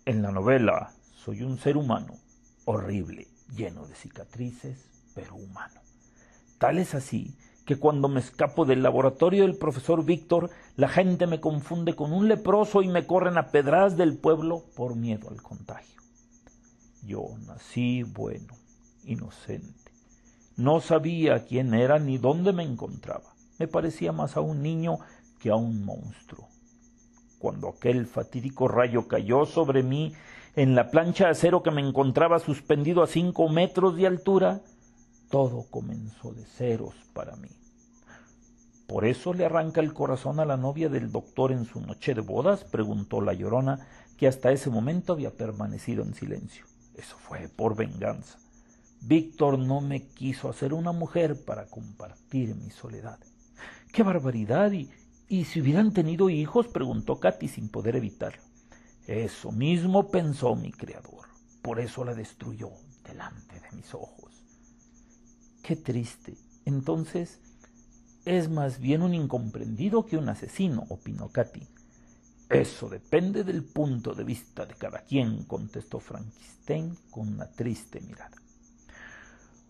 En 0.03 0.23
la 0.23 0.31
novela 0.31 0.91
soy 1.13 1.43
un 1.43 1.59
ser 1.59 1.77
humano, 1.77 2.15
horrible, 2.65 3.27
lleno 3.55 3.85
de 3.85 3.93
cicatrices, 3.93 4.89
pero 5.13 5.35
humano. 5.35 5.79
Tal 6.57 6.79
es 6.79 6.95
así 6.95 7.37
que 7.67 7.77
cuando 7.77 8.07
me 8.07 8.19
escapo 8.19 8.65
del 8.65 8.81
laboratorio 8.81 9.43
del 9.43 9.57
profesor 9.57 10.03
Víctor, 10.03 10.49
la 10.75 10.87
gente 10.87 11.27
me 11.27 11.39
confunde 11.39 11.95
con 11.95 12.11
un 12.11 12.27
leproso 12.27 12.81
y 12.81 12.87
me 12.87 13.05
corren 13.05 13.37
a 13.37 13.51
pedras 13.51 13.95
del 13.95 14.17
pueblo 14.17 14.63
por 14.75 14.95
miedo 14.95 15.29
al 15.29 15.43
contagio. 15.43 16.01
Yo 17.03 17.27
nací 17.45 18.01
bueno, 18.01 18.55
inocente 19.03 19.87
no 20.57 20.81
sabía 20.81 21.45
quién 21.45 21.73
era 21.75 21.99
ni 21.99 22.17
dónde 22.17 22.51
me 22.51 22.63
encontraba. 22.63 23.35
me 23.59 23.67
parecía 23.67 24.11
más 24.11 24.37
a 24.37 24.41
un 24.41 24.61
niño 24.61 24.99
que 25.39 25.49
a 25.49 25.55
un 25.55 25.85
monstruo. 25.85 26.47
Cuando 27.39 27.69
aquel 27.69 28.05
fatídico 28.05 28.67
rayo 28.67 29.07
cayó 29.07 29.45
sobre 29.45 29.83
mí 29.83 30.13
en 30.55 30.75
la 30.75 30.89
plancha 30.89 31.25
de 31.25 31.31
acero 31.31 31.63
que 31.63 31.71
me 31.71 31.81
encontraba 31.81 32.39
suspendido 32.39 33.03
a 33.03 33.07
cinco 33.07 33.49
metros 33.49 33.95
de 33.95 34.07
altura, 34.07 34.61
todo 35.29 35.65
comenzó 35.69 36.33
de 36.33 36.45
ceros 36.45 36.95
para 37.13 37.35
mí. 37.35 37.49
¿Por 38.87 39.05
eso 39.05 39.33
le 39.33 39.45
arranca 39.45 39.81
el 39.81 39.93
corazón 39.93 40.39
a 40.39 40.45
la 40.45 40.55
novia 40.55 40.87
del 40.87 41.11
doctor 41.11 41.51
en 41.51 41.65
su 41.65 41.81
noche 41.81 42.13
de 42.13 42.21
bodas? 42.21 42.63
preguntó 42.63 43.19
la 43.19 43.33
llorona, 43.33 43.85
que 44.17 44.27
hasta 44.27 44.51
ese 44.51 44.69
momento 44.69 45.13
había 45.13 45.31
permanecido 45.31 46.03
en 46.03 46.13
silencio. 46.13 46.65
Eso 46.95 47.17
fue 47.17 47.49
por 47.49 47.75
venganza. 47.75 48.39
Víctor 49.01 49.59
no 49.59 49.81
me 49.81 50.07
quiso 50.07 50.49
hacer 50.49 50.73
una 50.73 50.91
mujer 50.91 51.43
para 51.43 51.67
compartir 51.67 52.55
mi 52.55 52.69
soledad. 52.69 53.19
¡Qué 53.91 54.03
barbaridad! 54.03 54.71
¿Y, 54.71 54.89
y 55.27 55.45
si 55.45 55.61
hubieran 55.61 55.93
tenido 55.93 56.29
hijos? 56.29 56.67
preguntó 56.67 57.19
Katy 57.19 57.47
sin 57.47 57.69
poder 57.69 57.97
evitarlo. 57.97 58.41
Eso 59.05 59.51
mismo 59.51 60.09
pensó 60.09 60.55
mi 60.55 60.71
creador. 60.71 61.27
Por 61.61 61.79
eso 61.79 62.03
la 62.03 62.13
destruyó 62.13 62.71
delante 63.05 63.59
de 63.59 63.71
mis 63.75 63.93
ojos. 63.93 64.26
Qué 65.67 65.75
triste. 65.75 66.37
Entonces, 66.63 67.39
es 68.23 68.49
más 68.49 68.79
bien 68.79 69.01
un 69.01 69.13
incomprendido 69.13 70.05
que 70.05 70.15
un 70.15 70.29
asesino, 70.29 70.85
opinó 70.87 71.27
Katy. 71.27 71.59
Eso 72.49 72.87
depende 72.87 73.43
del 73.43 73.65
punto 73.65 74.13
de 74.13 74.23
vista 74.23 74.65
de 74.65 74.75
cada 74.75 75.01
quien, 75.01 75.43
contestó 75.43 75.99
Frankenstein 75.99 76.95
con 77.11 77.27
una 77.27 77.51
triste 77.51 77.99
mirada. 77.99 78.37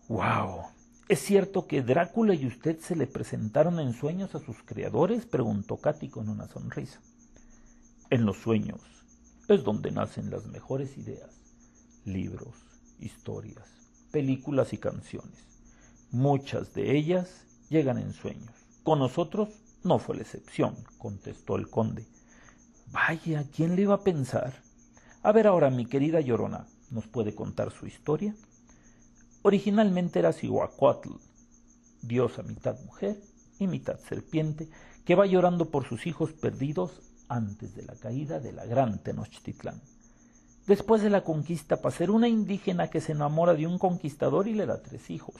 ¡Wow! 0.06 0.66
¿Es 1.08 1.18
cierto 1.18 1.66
que 1.66 1.82
Drácula 1.82 2.32
y 2.34 2.46
usted 2.46 2.78
se 2.78 2.94
le 2.94 3.08
presentaron 3.08 3.80
en 3.80 3.92
sueños 3.92 4.36
a 4.36 4.38
sus 4.38 4.62
creadores? 4.62 5.26
preguntó 5.26 5.78
Katy 5.78 6.10
con 6.10 6.28
una 6.28 6.46
sonrisa. 6.46 7.00
En 8.08 8.24
los 8.24 8.36
sueños 8.36 8.82
es 9.48 9.64
donde 9.64 9.90
nacen 9.90 10.30
las 10.30 10.46
mejores 10.46 10.96
ideas, 10.96 11.40
libros, 12.04 12.54
historias, 13.00 13.66
películas 14.12 14.72
y 14.72 14.78
canciones. 14.78 15.57
Muchas 16.10 16.72
de 16.72 16.96
ellas 16.96 17.44
llegan 17.68 17.98
en 17.98 18.14
sueños. 18.14 18.50
Con 18.82 18.98
nosotros 18.98 19.50
no 19.84 19.98
fue 19.98 20.16
la 20.16 20.22
excepción, 20.22 20.74
contestó 20.96 21.56
el 21.56 21.68
conde. 21.68 22.06
Vaya, 22.90 23.44
¿quién 23.54 23.76
le 23.76 23.82
iba 23.82 23.94
a 23.94 24.04
pensar? 24.04 24.54
A 25.22 25.32
ver 25.32 25.46
ahora, 25.46 25.68
mi 25.68 25.84
querida 25.84 26.20
Llorona, 26.20 26.66
¿nos 26.90 27.06
puede 27.06 27.34
contar 27.34 27.70
su 27.72 27.86
historia? 27.86 28.34
Originalmente 29.42 30.18
era 30.18 30.32
Cihuacuatl, 30.32 31.10
diosa 32.00 32.42
mitad 32.42 32.80
mujer 32.86 33.20
y 33.58 33.66
mitad 33.66 33.98
serpiente, 34.00 34.70
que 35.04 35.14
va 35.14 35.26
llorando 35.26 35.70
por 35.70 35.86
sus 35.86 36.06
hijos 36.06 36.32
perdidos 36.32 37.02
antes 37.28 37.74
de 37.74 37.82
la 37.82 37.94
caída 37.94 38.40
de 38.40 38.52
la 38.52 38.64
gran 38.64 39.02
Tenochtitlán. 39.02 39.80
Después 40.66 41.02
de 41.02 41.10
la 41.10 41.24
conquista 41.24 41.82
pasa 41.82 41.98
ser 41.98 42.10
una 42.10 42.28
indígena 42.28 42.88
que 42.88 43.00
se 43.00 43.12
enamora 43.12 43.54
de 43.54 43.66
un 43.66 43.78
conquistador 43.78 44.48
y 44.48 44.54
le 44.54 44.66
da 44.66 44.82
tres 44.82 45.10
hijos. 45.10 45.34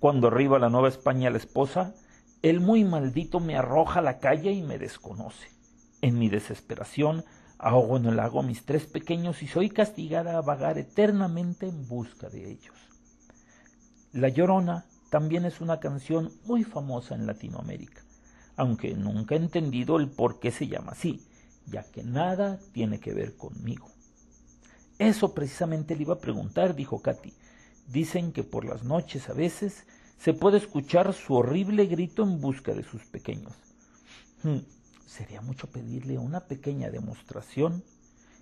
Cuando 0.00 0.28
arriba 0.28 0.58
la 0.58 0.70
Nueva 0.70 0.88
España 0.88 1.28
la 1.28 1.36
esposa, 1.36 1.94
el 2.40 2.60
muy 2.60 2.84
maldito 2.84 3.38
me 3.38 3.54
arroja 3.54 4.00
a 4.00 4.02
la 4.02 4.18
calle 4.18 4.50
y 4.50 4.62
me 4.62 4.78
desconoce. 4.78 5.48
En 6.00 6.18
mi 6.18 6.30
desesperación, 6.30 7.22
ahogo 7.58 7.98
en 7.98 8.06
el 8.06 8.16
lago 8.16 8.40
a 8.40 8.42
mis 8.42 8.64
tres 8.64 8.86
pequeños 8.86 9.42
y 9.42 9.46
soy 9.46 9.68
castigada 9.68 10.38
a 10.38 10.40
vagar 10.40 10.78
eternamente 10.78 11.68
en 11.68 11.86
busca 11.86 12.30
de 12.30 12.50
ellos. 12.50 12.74
La 14.12 14.30
Llorona 14.30 14.86
también 15.10 15.44
es 15.44 15.60
una 15.60 15.80
canción 15.80 16.32
muy 16.46 16.64
famosa 16.64 17.14
en 17.14 17.26
Latinoamérica, 17.26 18.02
aunque 18.56 18.94
nunca 18.94 19.34
he 19.34 19.38
entendido 19.38 19.98
el 19.98 20.08
por 20.08 20.40
qué 20.40 20.50
se 20.50 20.66
llama 20.66 20.92
así, 20.92 21.26
ya 21.66 21.82
que 21.82 22.02
nada 22.04 22.58
tiene 22.72 23.00
que 23.00 23.12
ver 23.12 23.36
conmigo. 23.36 23.90
Eso 24.98 25.34
precisamente 25.34 25.94
le 25.94 26.02
iba 26.02 26.14
a 26.14 26.20
preguntar, 26.20 26.74
dijo 26.74 27.02
Katy. 27.02 27.34
Dicen 27.86 28.32
que 28.32 28.44
por 28.44 28.64
las 28.64 28.84
noches 28.84 29.28
a 29.28 29.32
veces 29.32 29.84
se 30.22 30.34
puede 30.34 30.58
escuchar 30.58 31.14
su 31.14 31.34
horrible 31.34 31.86
grito 31.86 32.22
en 32.22 32.40
busca 32.42 32.74
de 32.74 32.84
sus 32.84 33.06
pequeños. 33.06 33.54
Hmm, 34.42 34.58
sería 35.06 35.40
mucho 35.40 35.66
pedirle 35.68 36.18
una 36.18 36.40
pequeña 36.40 36.90
demostración. 36.90 37.82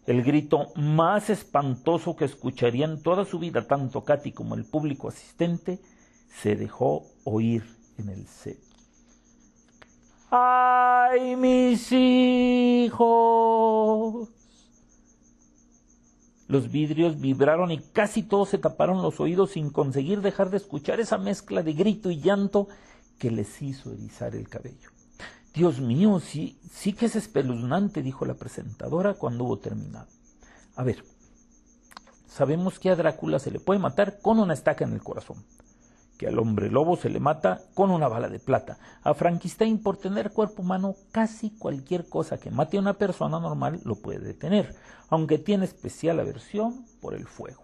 El 0.06 0.24
grito 0.24 0.72
más 0.74 1.30
espantoso 1.30 2.16
que 2.16 2.24
escucharía 2.24 2.84
en 2.84 3.00
toda 3.00 3.24
su 3.24 3.38
vida 3.38 3.68
tanto 3.68 4.04
Katy 4.04 4.32
como 4.32 4.56
el 4.56 4.64
público 4.64 5.08
asistente 5.08 5.78
se 6.42 6.56
dejó 6.56 7.06
oír 7.22 7.62
en 7.96 8.08
el 8.08 8.26
set. 8.26 8.58
¡Ay, 10.30 11.36
mis 11.36 11.92
hijos! 11.92 12.98
Los 16.48 16.70
vidrios 16.72 17.20
vibraron 17.20 17.70
y 17.70 17.78
casi 17.78 18.22
todos 18.22 18.48
se 18.48 18.58
taparon 18.58 19.02
los 19.02 19.20
oídos 19.20 19.52
sin 19.52 19.70
conseguir 19.70 20.22
dejar 20.22 20.50
de 20.50 20.56
escuchar 20.56 20.98
esa 20.98 21.18
mezcla 21.18 21.62
de 21.62 21.74
grito 21.74 22.11
y 22.11 22.20
llanto 22.20 22.68
que 23.18 23.30
les 23.30 23.61
hizo 23.61 23.92
erizar 23.92 24.34
el 24.34 24.48
cabello. 24.48 24.90
Dios 25.52 25.80
mío, 25.80 26.20
sí, 26.20 26.58
sí 26.70 26.94
que 26.94 27.06
es 27.06 27.16
espeluznante, 27.16 28.02
dijo 28.02 28.24
la 28.24 28.34
presentadora 28.34 29.14
cuando 29.14 29.44
hubo 29.44 29.58
terminado. 29.58 30.06
A 30.74 30.84
ver, 30.84 31.04
sabemos 32.26 32.78
que 32.78 32.90
a 32.90 32.96
Drácula 32.96 33.38
se 33.38 33.50
le 33.50 33.61
puede 33.61 33.78
matar 33.78 34.20
con 34.20 34.38
una 34.38 34.54
estaca 34.54 34.84
en 34.84 34.94
el 34.94 35.02
corazón 35.02 35.44
que 36.18 36.26
al 36.26 36.38
hombre 36.38 36.68
lobo 36.68 36.96
se 36.96 37.09
le 37.09 37.20
mata 37.20 37.62
con 37.74 37.90
una 37.90 38.09
bala 38.09 38.28
de 38.28 38.40
plata. 38.40 38.78
A 39.02 39.14
Frankenstein 39.14 39.78
por 39.78 39.96
tener 39.96 40.33
cuerpo 40.33 40.62
humano 40.62 40.96
casi 41.12 41.50
cualquier 41.50 42.09
cosa 42.09 42.38
que 42.38 42.50
mate 42.50 42.76
a 42.76 42.81
una 42.81 42.94
persona 42.94 43.38
normal 43.38 43.81
lo 43.85 43.94
puede 43.94 44.18
detener, 44.18 44.74
aunque 45.09 45.38
tiene 45.38 45.64
especial 45.64 46.18
aversión 46.18 46.85
por 47.00 47.14
el 47.14 47.26
fuego. 47.26 47.62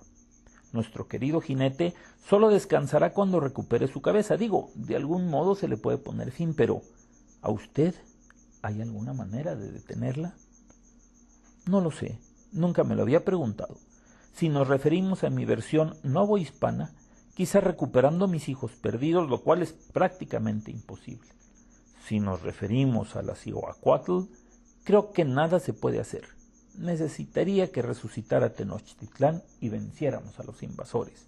Nuestro 0.73 1.09
querido 1.09 1.41
jinete 1.41 1.95
solo 2.25 2.49
descansará 2.49 3.13
cuando 3.13 3.41
recupere 3.41 3.89
su 3.89 4.01
cabeza. 4.01 4.37
Digo, 4.37 4.71
de 4.75 4.97
algún 4.97 5.29
modo 5.29 5.57
se 5.57 5.69
le 5.69 5.77
puede 5.77 5.99
poner 5.99 6.31
fin, 6.31 6.55
pero 6.55 6.83
¿a 7.43 7.51
usted 7.51 7.95
hay 8.63 8.81
alguna 8.81 9.13
manera 9.13 9.57
de 9.57 9.71
detenerla? 9.71 10.35
No 11.67 11.81
lo 11.81 11.91
sé, 11.91 12.19
nunca 12.53 12.85
me 12.85 12.95
lo 12.95 13.03
había 13.03 13.25
preguntado. 13.25 13.77
Si 14.33 14.49
nos 14.49 14.69
referimos 14.69 15.23
a 15.23 15.31
mi 15.31 15.45
versión 15.45 15.97
novohispana, 16.03 16.93
quizá 17.35 17.61
recuperando 17.61 18.29
mis 18.29 18.49
hijos 18.49 18.73
perdidos, 18.73 19.29
lo 19.29 19.43
cual 19.43 19.63
es 19.63 19.73
prácticamente 19.73 20.71
imposible. 20.71 21.29
Si 22.07 22.21
nos 22.21 22.43
referimos 22.43 23.17
a 23.17 23.23
la 23.23 23.35
Cihuacuatl, 23.35 24.25
creo 24.85 25.13
que 25.13 25.25
nada 25.25 25.61
se 25.61 25.73
puede 25.73 26.01
hacer. 26.01 26.29
Necesitaría 26.79 27.71
que 27.71 27.83
resucitara 27.83 28.53
Tenochtitlán 28.53 29.43
y 29.61 29.69
venciéramos 29.69 30.39
a 30.39 30.45
los 30.45 30.63
invasores. 30.63 31.27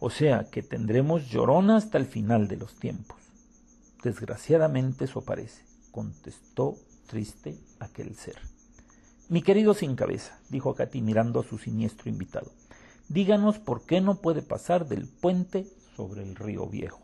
O 0.00 0.10
sea 0.10 0.44
que 0.50 0.62
tendremos 0.62 1.28
llorona 1.28 1.76
hasta 1.76 1.98
el 1.98 2.06
final 2.06 2.48
de 2.48 2.56
los 2.56 2.74
tiempos. 2.74 3.18
Desgraciadamente 4.02 5.06
eso 5.06 5.22
parece, 5.22 5.62
contestó 5.90 6.76
triste 7.06 7.58
aquel 7.80 8.14
ser. 8.14 8.36
Mi 9.28 9.42
querido 9.42 9.74
sin 9.74 9.96
cabeza, 9.96 10.38
dijo 10.48 10.74
Katy 10.74 11.02
mirando 11.02 11.40
a 11.40 11.44
su 11.44 11.58
siniestro 11.58 12.08
invitado. 12.08 12.50
Díganos 13.08 13.58
por 13.58 13.86
qué 13.86 14.00
no 14.00 14.20
puede 14.20 14.42
pasar 14.42 14.86
del 14.86 15.08
puente 15.08 15.66
sobre 15.96 16.22
el 16.22 16.36
río 16.36 16.66
Viejo. 16.66 17.02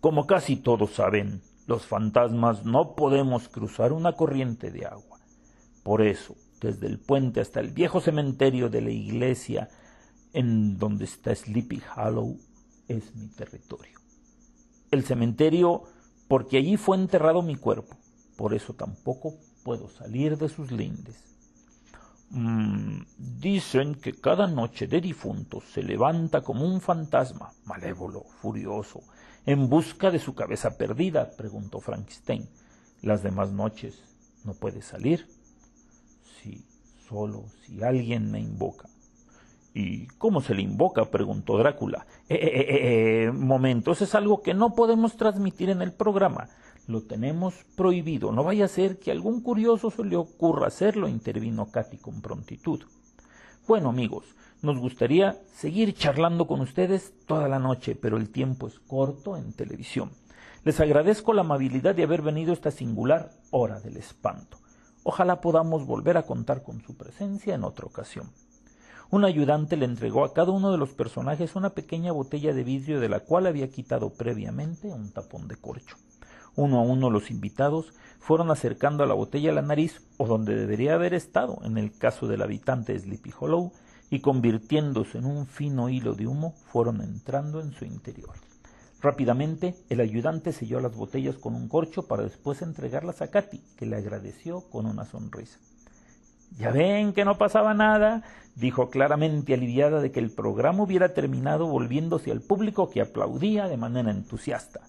Como 0.00 0.26
casi 0.26 0.56
todos 0.56 0.94
saben, 0.94 1.40
los 1.66 1.86
fantasmas 1.86 2.64
no 2.64 2.96
podemos 2.96 3.48
cruzar 3.48 3.92
una 3.92 4.14
corriente 4.14 4.72
de 4.72 4.86
agua. 4.86 5.20
Por 5.84 6.02
eso, 6.02 6.34
desde 6.60 6.88
el 6.88 6.98
puente 6.98 7.40
hasta 7.40 7.60
el 7.60 7.70
viejo 7.70 8.00
cementerio 8.00 8.68
de 8.68 8.80
la 8.80 8.90
iglesia 8.90 9.68
en 10.32 10.78
donde 10.78 11.04
está 11.04 11.34
Sleepy 11.34 11.80
Hollow 11.96 12.38
es 12.88 13.14
mi 13.14 13.28
territorio. 13.28 13.98
El 14.90 15.04
cementerio 15.04 15.84
porque 16.28 16.58
allí 16.58 16.76
fue 16.76 16.96
enterrado 16.96 17.42
mi 17.42 17.56
cuerpo, 17.56 17.96
por 18.36 18.54
eso 18.54 18.74
tampoco 18.74 19.34
puedo 19.62 19.88
salir 19.88 20.38
de 20.38 20.48
sus 20.48 20.72
lindes. 20.72 21.31
Mm, 22.34 23.02
dicen 23.18 23.94
que 23.94 24.14
cada 24.14 24.46
noche 24.46 24.86
de 24.86 25.02
difuntos 25.02 25.64
se 25.64 25.82
levanta 25.82 26.40
como 26.40 26.64
un 26.64 26.80
fantasma, 26.80 27.52
malévolo, 27.66 28.24
furioso, 28.40 29.02
en 29.44 29.68
busca 29.68 30.10
de 30.10 30.18
su 30.18 30.34
cabeza 30.34 30.78
perdida, 30.78 31.32
preguntó 31.36 31.80
Frankenstein. 31.80 32.48
Las 33.02 33.22
demás 33.22 33.52
noches 33.52 34.02
no 34.44 34.54
puede 34.54 34.80
salir. 34.80 35.26
Sí, 36.40 36.64
solo 37.06 37.44
si 37.66 37.82
alguien 37.82 38.30
me 38.30 38.40
invoca. 38.40 38.88
¿Y 39.74 40.06
cómo 40.18 40.40
se 40.40 40.54
le 40.54 40.62
invoca? 40.62 41.10
preguntó 41.10 41.58
Drácula. 41.58 42.06
Eh, 42.30 42.34
eh, 42.34 42.40
eh, 42.44 42.64
eh, 42.68 43.24
eh 43.24 43.32
momento, 43.32 43.92
eso 43.92 44.04
es 44.04 44.14
algo 44.14 44.40
que 44.40 44.54
no 44.54 44.74
podemos 44.74 45.18
transmitir 45.18 45.68
en 45.68 45.82
el 45.82 45.92
programa. 45.92 46.48
Lo 46.88 47.02
tenemos 47.02 47.54
prohibido. 47.76 48.32
No 48.32 48.42
vaya 48.42 48.64
a 48.64 48.68
ser 48.68 48.98
que 48.98 49.12
algún 49.12 49.40
curioso 49.40 49.90
se 49.90 50.04
le 50.04 50.16
ocurra 50.16 50.66
hacerlo, 50.66 51.08
intervino 51.08 51.70
Katy 51.70 51.98
con 51.98 52.20
prontitud. 52.20 52.82
Bueno, 53.68 53.90
amigos, 53.90 54.24
nos 54.62 54.78
gustaría 54.78 55.40
seguir 55.54 55.94
charlando 55.94 56.46
con 56.46 56.60
ustedes 56.60 57.14
toda 57.26 57.48
la 57.48 57.60
noche, 57.60 57.94
pero 57.94 58.16
el 58.16 58.30
tiempo 58.30 58.66
es 58.66 58.80
corto 58.80 59.36
en 59.36 59.52
televisión. 59.52 60.10
Les 60.64 60.80
agradezco 60.80 61.32
la 61.32 61.42
amabilidad 61.42 61.94
de 61.94 62.02
haber 62.02 62.22
venido 62.22 62.50
a 62.50 62.54
esta 62.54 62.70
singular 62.72 63.30
hora 63.50 63.80
del 63.80 63.96
espanto. 63.96 64.58
Ojalá 65.04 65.40
podamos 65.40 65.86
volver 65.86 66.16
a 66.16 66.26
contar 66.26 66.62
con 66.62 66.80
su 66.82 66.96
presencia 66.96 67.54
en 67.54 67.64
otra 67.64 67.86
ocasión. 67.86 68.30
Un 69.10 69.24
ayudante 69.24 69.76
le 69.76 69.84
entregó 69.84 70.24
a 70.24 70.32
cada 70.32 70.52
uno 70.52 70.72
de 70.72 70.78
los 70.78 70.90
personajes 70.90 71.54
una 71.54 71.70
pequeña 71.70 72.12
botella 72.12 72.54
de 72.54 72.64
vidrio 72.64 72.98
de 72.98 73.08
la 73.08 73.20
cual 73.20 73.46
había 73.46 73.70
quitado 73.70 74.10
previamente 74.10 74.88
un 74.88 75.12
tapón 75.12 75.48
de 75.48 75.56
corcho. 75.56 75.96
Uno 76.54 76.80
a 76.80 76.82
uno 76.82 77.10
los 77.10 77.30
invitados 77.30 77.92
fueron 78.18 78.50
acercando 78.50 79.02
a 79.02 79.06
la 79.06 79.14
botella 79.14 79.52
la 79.52 79.62
nariz 79.62 80.02
o 80.18 80.26
donde 80.26 80.54
debería 80.54 80.94
haber 80.94 81.14
estado 81.14 81.58
en 81.64 81.78
el 81.78 81.96
caso 81.96 82.28
del 82.28 82.42
habitante 82.42 82.92
de 82.92 83.00
Sleepy 83.00 83.32
Hollow 83.38 83.72
y 84.10 84.20
convirtiéndose 84.20 85.18
en 85.18 85.24
un 85.24 85.46
fino 85.46 85.88
hilo 85.88 86.14
de 86.14 86.26
humo 86.26 86.54
fueron 86.66 87.00
entrando 87.00 87.60
en 87.60 87.72
su 87.72 87.86
interior. 87.86 88.34
Rápidamente 89.00 89.74
el 89.88 90.00
ayudante 90.00 90.52
selló 90.52 90.78
las 90.80 90.94
botellas 90.94 91.36
con 91.36 91.54
un 91.54 91.68
corcho 91.68 92.06
para 92.06 92.22
después 92.22 92.62
entregarlas 92.62 93.22
a 93.22 93.30
Katy, 93.30 93.60
que 93.76 93.86
le 93.86 93.96
agradeció 93.96 94.60
con 94.70 94.86
una 94.86 95.04
sonrisa. 95.04 95.58
Ya 96.58 96.70
ven 96.70 97.14
que 97.14 97.24
no 97.24 97.38
pasaba 97.38 97.72
nada, 97.74 98.22
dijo 98.54 98.90
claramente 98.90 99.54
aliviada 99.54 100.00
de 100.00 100.12
que 100.12 100.20
el 100.20 100.30
programa 100.30 100.82
hubiera 100.82 101.14
terminado 101.14 101.66
volviéndose 101.66 102.30
al 102.30 102.42
público 102.42 102.90
que 102.90 103.00
aplaudía 103.00 103.66
de 103.66 103.78
manera 103.78 104.10
entusiasta. 104.10 104.82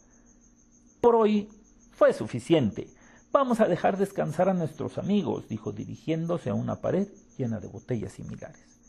Por 1.04 1.18
hoy 1.18 1.50
fue 1.92 2.14
suficiente. 2.14 2.88
Vamos 3.34 3.60
a 3.60 3.68
dejar 3.68 3.98
descansar 3.98 4.48
a 4.48 4.54
nuestros 4.54 4.98
amigos, 4.98 5.50
dijo 5.50 5.74
dirigiéndose 5.74 6.50
a 6.50 6.54
una 6.54 6.78
pared 6.80 7.10
llena 7.38 7.60
de 7.60 7.68
botellas 7.68 8.14
similares. 8.14 8.80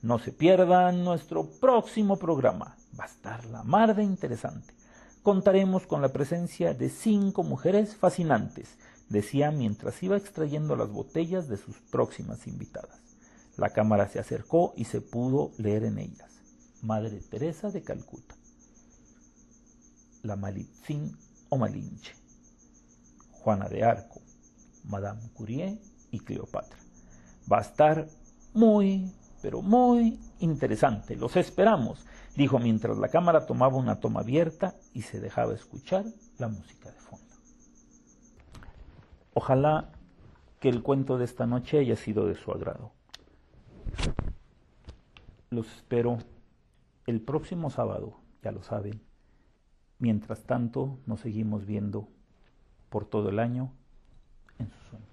No 0.00 0.20
se 0.20 0.30
pierdan 0.30 1.02
nuestro 1.02 1.50
próximo 1.58 2.20
programa. 2.20 2.76
Va 2.96 3.02
a 3.02 3.08
estar 3.08 3.44
la 3.46 3.64
mar 3.64 3.96
de 3.96 4.04
interesante. 4.04 4.74
Contaremos 5.24 5.88
con 5.88 6.02
la 6.02 6.12
presencia 6.12 6.72
de 6.72 6.88
cinco 6.88 7.42
mujeres 7.42 7.96
fascinantes 7.96 8.78
decía 9.08 9.50
mientras 9.50 10.00
iba 10.04 10.16
extrayendo 10.16 10.76
las 10.76 10.92
botellas 10.92 11.48
de 11.48 11.56
sus 11.56 11.74
próximas 11.90 12.46
invitadas. 12.46 13.00
La 13.56 13.70
cámara 13.70 14.08
se 14.08 14.20
acercó 14.20 14.72
y 14.76 14.84
se 14.84 15.00
pudo 15.00 15.50
leer 15.58 15.82
en 15.82 15.98
ellas. 15.98 16.30
Madre 16.82 17.20
Teresa 17.28 17.72
de 17.72 17.82
Calcuta. 17.82 18.36
La 20.22 20.36
Malitzin 20.36 21.25
o 21.48 21.56
Malinche. 21.56 22.14
Juana 23.32 23.68
de 23.68 23.84
Arco. 23.84 24.20
Madame 24.84 25.28
Curie 25.34 25.78
y 26.10 26.20
Cleopatra. 26.20 26.78
Va 27.50 27.58
a 27.58 27.62
estar 27.62 28.08
muy, 28.54 29.12
pero 29.42 29.62
muy 29.62 30.18
interesante. 30.40 31.16
Los 31.16 31.36
esperamos, 31.36 32.06
dijo 32.36 32.58
mientras 32.58 32.96
la 32.98 33.08
cámara 33.08 33.46
tomaba 33.46 33.76
una 33.76 34.00
toma 34.00 34.20
abierta 34.20 34.74
y 34.92 35.02
se 35.02 35.20
dejaba 35.20 35.54
escuchar 35.54 36.04
la 36.38 36.48
música 36.48 36.90
de 36.90 36.98
fondo. 36.98 37.26
Ojalá 39.34 39.92
que 40.60 40.68
el 40.68 40.82
cuento 40.82 41.18
de 41.18 41.24
esta 41.24 41.46
noche 41.46 41.78
haya 41.78 41.96
sido 41.96 42.26
de 42.26 42.34
su 42.34 42.50
agrado. 42.50 42.92
Los 45.50 45.66
espero 45.76 46.18
el 47.06 47.20
próximo 47.20 47.70
sábado, 47.70 48.18
ya 48.42 48.50
lo 48.52 48.62
saben. 48.62 49.02
Mientras 49.98 50.44
tanto, 50.44 50.98
nos 51.06 51.20
seguimos 51.20 51.64
viendo 51.66 52.08
por 52.90 53.06
todo 53.06 53.30
el 53.30 53.38
año 53.38 53.72
en 54.58 54.70
sus 54.70 54.82
sueños. 54.88 55.05